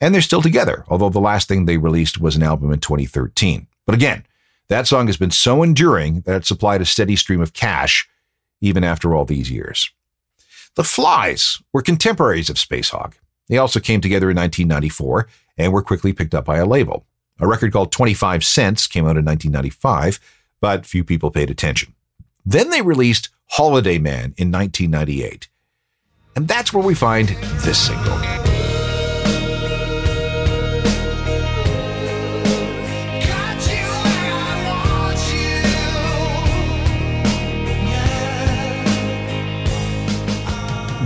and 0.00 0.14
they're 0.14 0.22
still 0.22 0.40
together, 0.40 0.82
although 0.88 1.10
the 1.10 1.20
last 1.20 1.46
thing 1.46 1.66
they 1.66 1.76
released 1.76 2.22
was 2.22 2.36
an 2.36 2.42
album 2.42 2.72
in 2.72 2.80
2013. 2.80 3.66
But 3.84 3.94
again, 3.94 4.24
that 4.68 4.86
song 4.86 5.08
has 5.08 5.18
been 5.18 5.30
so 5.30 5.62
enduring 5.62 6.22
that 6.22 6.36
it 6.36 6.46
supplied 6.46 6.80
a 6.80 6.86
steady 6.86 7.16
stream 7.16 7.42
of 7.42 7.52
cash 7.52 8.08
even 8.62 8.82
after 8.82 9.14
all 9.14 9.26
these 9.26 9.50
years. 9.50 9.90
The 10.74 10.84
Flies 10.84 11.58
were 11.74 11.82
contemporaries 11.82 12.48
of 12.48 12.56
Spacehog. 12.56 13.12
They 13.50 13.58
also 13.58 13.78
came 13.78 14.00
together 14.00 14.30
in 14.30 14.38
1994 14.38 15.28
and 15.58 15.70
were 15.70 15.82
quickly 15.82 16.14
picked 16.14 16.34
up 16.34 16.46
by 16.46 16.56
a 16.56 16.64
label. 16.64 17.04
A 17.40 17.46
record 17.46 17.74
called 17.74 17.92
25 17.92 18.42
Cents 18.42 18.86
came 18.86 19.04
out 19.04 19.18
in 19.18 19.26
1995, 19.26 20.18
but 20.62 20.86
few 20.86 21.04
people 21.04 21.30
paid 21.30 21.50
attention. 21.50 21.92
Then 22.50 22.70
they 22.70 22.80
released 22.80 23.28
Holiday 23.50 23.98
Man 23.98 24.32
in 24.38 24.50
1998. 24.50 25.50
And 26.34 26.48
that's 26.48 26.72
where 26.72 26.82
we 26.82 26.94
find 26.94 27.28
this 27.58 27.78
single. 27.78 28.16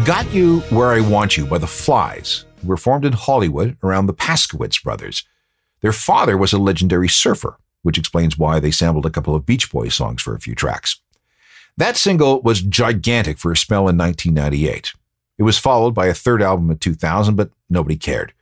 Got 0.05 0.33
You 0.33 0.61
Where 0.70 0.90
I 0.90 1.00
Want 1.00 1.37
You 1.37 1.46
by 1.46 1.59
the 1.59 1.66
Flies 1.66 2.44
who 2.61 2.68
were 2.68 2.76
formed 2.76 3.05
in 3.05 3.14
Hollywood 3.14 3.76
around 3.83 4.07
the 4.07 4.14
Paskowitz 4.14 4.81
brothers. 4.81 5.24
Their 5.81 5.92
father 5.92 6.38
was 6.38 6.52
a 6.52 6.59
legendary 6.59 7.09
surfer, 7.09 7.59
which 7.83 7.98
explains 7.98 8.38
why 8.38 8.61
they 8.61 8.70
sampled 8.70 9.07
a 9.07 9.11
couple 9.11 9.35
of 9.35 9.44
Beach 9.44 9.72
Boys 9.72 9.96
songs 9.96 10.22
for 10.22 10.37
a 10.37 10.40
few 10.40 10.55
tracks. 10.55 11.00
That 11.76 11.96
single 11.96 12.42
was 12.42 12.61
gigantic 12.61 13.38
for 13.38 13.52
a 13.52 13.56
spell 13.56 13.88
in 13.88 13.96
1998. 13.96 14.92
It 15.38 15.42
was 15.42 15.58
followed 15.58 15.94
by 15.94 16.06
a 16.06 16.14
third 16.14 16.42
album 16.42 16.70
in 16.70 16.78
2000, 16.78 17.35
but 17.35 17.50
nobody 17.70 17.96
cared. 17.96 18.32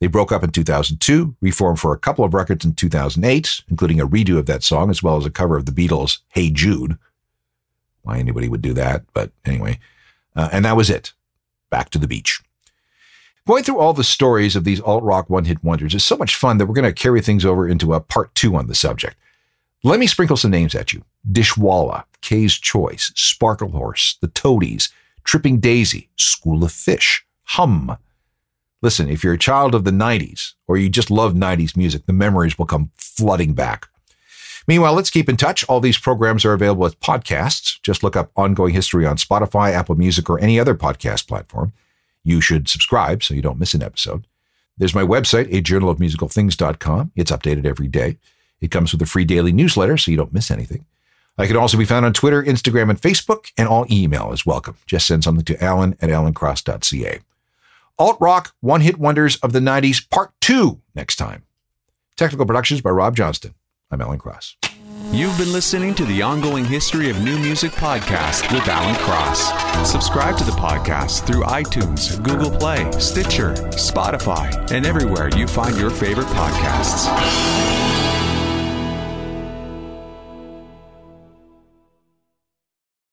They 0.00 0.08
broke 0.08 0.32
up 0.32 0.42
in 0.42 0.50
2002, 0.50 1.36
reformed 1.40 1.78
for 1.78 1.92
a 1.92 1.98
couple 1.98 2.24
of 2.24 2.34
records 2.34 2.64
in 2.64 2.74
2008, 2.74 3.62
including 3.68 4.00
a 4.00 4.08
redo 4.08 4.38
of 4.38 4.46
that 4.46 4.64
song 4.64 4.90
as 4.90 5.02
well 5.02 5.16
as 5.16 5.26
a 5.26 5.30
cover 5.30 5.56
of 5.56 5.66
the 5.66 5.72
Beatles' 5.72 6.18
Hey 6.30 6.50
Jude. 6.50 6.98
Why 8.02 8.18
anybody 8.18 8.48
would 8.48 8.62
do 8.62 8.72
that, 8.72 9.04
but 9.12 9.30
anyway. 9.44 9.78
Uh, 10.34 10.48
and 10.50 10.64
that 10.64 10.76
was 10.76 10.90
it. 10.90 11.12
Back 11.70 11.90
to 11.90 11.98
the 11.98 12.08
beach. 12.08 12.42
Going 13.46 13.62
through 13.62 13.78
all 13.78 13.92
the 13.92 14.02
stories 14.02 14.56
of 14.56 14.64
these 14.64 14.80
alt 14.80 15.04
rock 15.04 15.30
one 15.30 15.44
hit 15.44 15.62
wonders 15.62 15.94
is 15.94 16.04
so 16.04 16.16
much 16.16 16.34
fun 16.34 16.58
that 16.58 16.66
we're 16.66 16.74
going 16.74 16.84
to 16.84 16.92
carry 16.92 17.20
things 17.20 17.44
over 17.44 17.68
into 17.68 17.94
a 17.94 18.00
part 18.00 18.34
two 18.34 18.56
on 18.56 18.66
the 18.66 18.74
subject. 18.74 19.16
Let 19.84 19.98
me 19.98 20.06
sprinkle 20.06 20.36
some 20.36 20.52
names 20.52 20.74
at 20.76 20.92
you 20.92 21.04
Dishwalla, 21.28 22.04
K's 22.20 22.54
Choice, 22.54 23.10
Sparklehorse, 23.16 24.18
The 24.20 24.28
Toadies, 24.28 24.90
Tripping 25.24 25.58
Daisy, 25.58 26.08
School 26.16 26.62
of 26.62 26.70
Fish, 26.70 27.24
Hum. 27.44 27.96
Listen, 28.80 29.08
if 29.08 29.22
you're 29.22 29.34
a 29.34 29.38
child 29.38 29.74
of 29.74 29.84
the 29.84 29.90
90s 29.90 30.54
or 30.66 30.76
you 30.76 30.88
just 30.88 31.10
love 31.10 31.34
90s 31.34 31.76
music, 31.76 32.06
the 32.06 32.12
memories 32.12 32.58
will 32.58 32.66
come 32.66 32.90
flooding 32.96 33.54
back. 33.54 33.88
Meanwhile, 34.68 34.94
let's 34.94 35.10
keep 35.10 35.28
in 35.28 35.36
touch. 35.36 35.64
All 35.64 35.80
these 35.80 35.98
programs 35.98 36.44
are 36.44 36.52
available 36.52 36.86
as 36.86 36.94
podcasts. 36.94 37.80
Just 37.82 38.04
look 38.04 38.16
up 38.16 38.30
Ongoing 38.36 38.74
History 38.74 39.04
on 39.04 39.16
Spotify, 39.16 39.72
Apple 39.72 39.96
Music, 39.96 40.30
or 40.30 40.38
any 40.38 40.60
other 40.60 40.74
podcast 40.74 41.26
platform. 41.26 41.72
You 42.22 42.40
should 42.40 42.68
subscribe 42.68 43.22
so 43.24 43.34
you 43.34 43.42
don't 43.42 43.58
miss 43.58 43.74
an 43.74 43.82
episode. 43.82 44.26
There's 44.78 44.94
my 44.94 45.02
website, 45.02 45.52
a 45.52 45.60
journal 45.60 45.90
of 45.90 45.98
musical 45.98 46.28
things.com. 46.28 47.12
It's 47.16 47.32
updated 47.32 47.66
every 47.66 47.88
day. 47.88 48.18
It 48.62 48.70
comes 48.70 48.92
with 48.92 49.02
a 49.02 49.06
free 49.06 49.26
daily 49.26 49.52
newsletter 49.52 49.98
so 49.98 50.10
you 50.10 50.16
don't 50.16 50.32
miss 50.32 50.50
anything. 50.50 50.86
I 51.36 51.46
can 51.46 51.56
also 51.56 51.76
be 51.76 51.84
found 51.84 52.06
on 52.06 52.12
Twitter, 52.12 52.42
Instagram, 52.42 52.88
and 52.88 53.00
Facebook, 53.00 53.52
and 53.58 53.68
all 53.68 53.86
email 53.90 54.32
is 54.32 54.46
welcome. 54.46 54.76
Just 54.86 55.06
send 55.06 55.24
something 55.24 55.44
to 55.46 55.62
alan 55.62 55.96
at 56.00 56.10
alancross.ca. 56.10 57.20
Alt 57.98 58.16
Rock 58.20 58.54
One 58.60 58.80
Hit 58.80 58.98
Wonders 58.98 59.36
of 59.36 59.52
the 59.52 59.60
90s, 59.60 60.08
Part 60.08 60.32
2, 60.40 60.80
next 60.94 61.16
time. 61.16 61.42
Technical 62.16 62.46
productions 62.46 62.80
by 62.80 62.90
Rob 62.90 63.16
Johnston. 63.16 63.54
I'm 63.90 64.00
Alan 64.00 64.18
Cross. 64.18 64.56
You've 65.10 65.36
been 65.36 65.52
listening 65.52 65.94
to 65.96 66.04
the 66.06 66.22
Ongoing 66.22 66.64
History 66.64 67.10
of 67.10 67.22
New 67.22 67.38
Music 67.38 67.72
podcast 67.72 68.50
with 68.52 68.66
Alan 68.68 68.94
Cross. 68.96 69.90
Subscribe 69.90 70.38
to 70.38 70.44
the 70.44 70.52
podcast 70.52 71.26
through 71.26 71.42
iTunes, 71.42 72.22
Google 72.22 72.50
Play, 72.50 72.90
Stitcher, 72.92 73.52
Spotify, 73.72 74.70
and 74.70 74.86
everywhere 74.86 75.28
you 75.36 75.46
find 75.46 75.76
your 75.76 75.90
favorite 75.90 76.28
podcasts. 76.28 77.81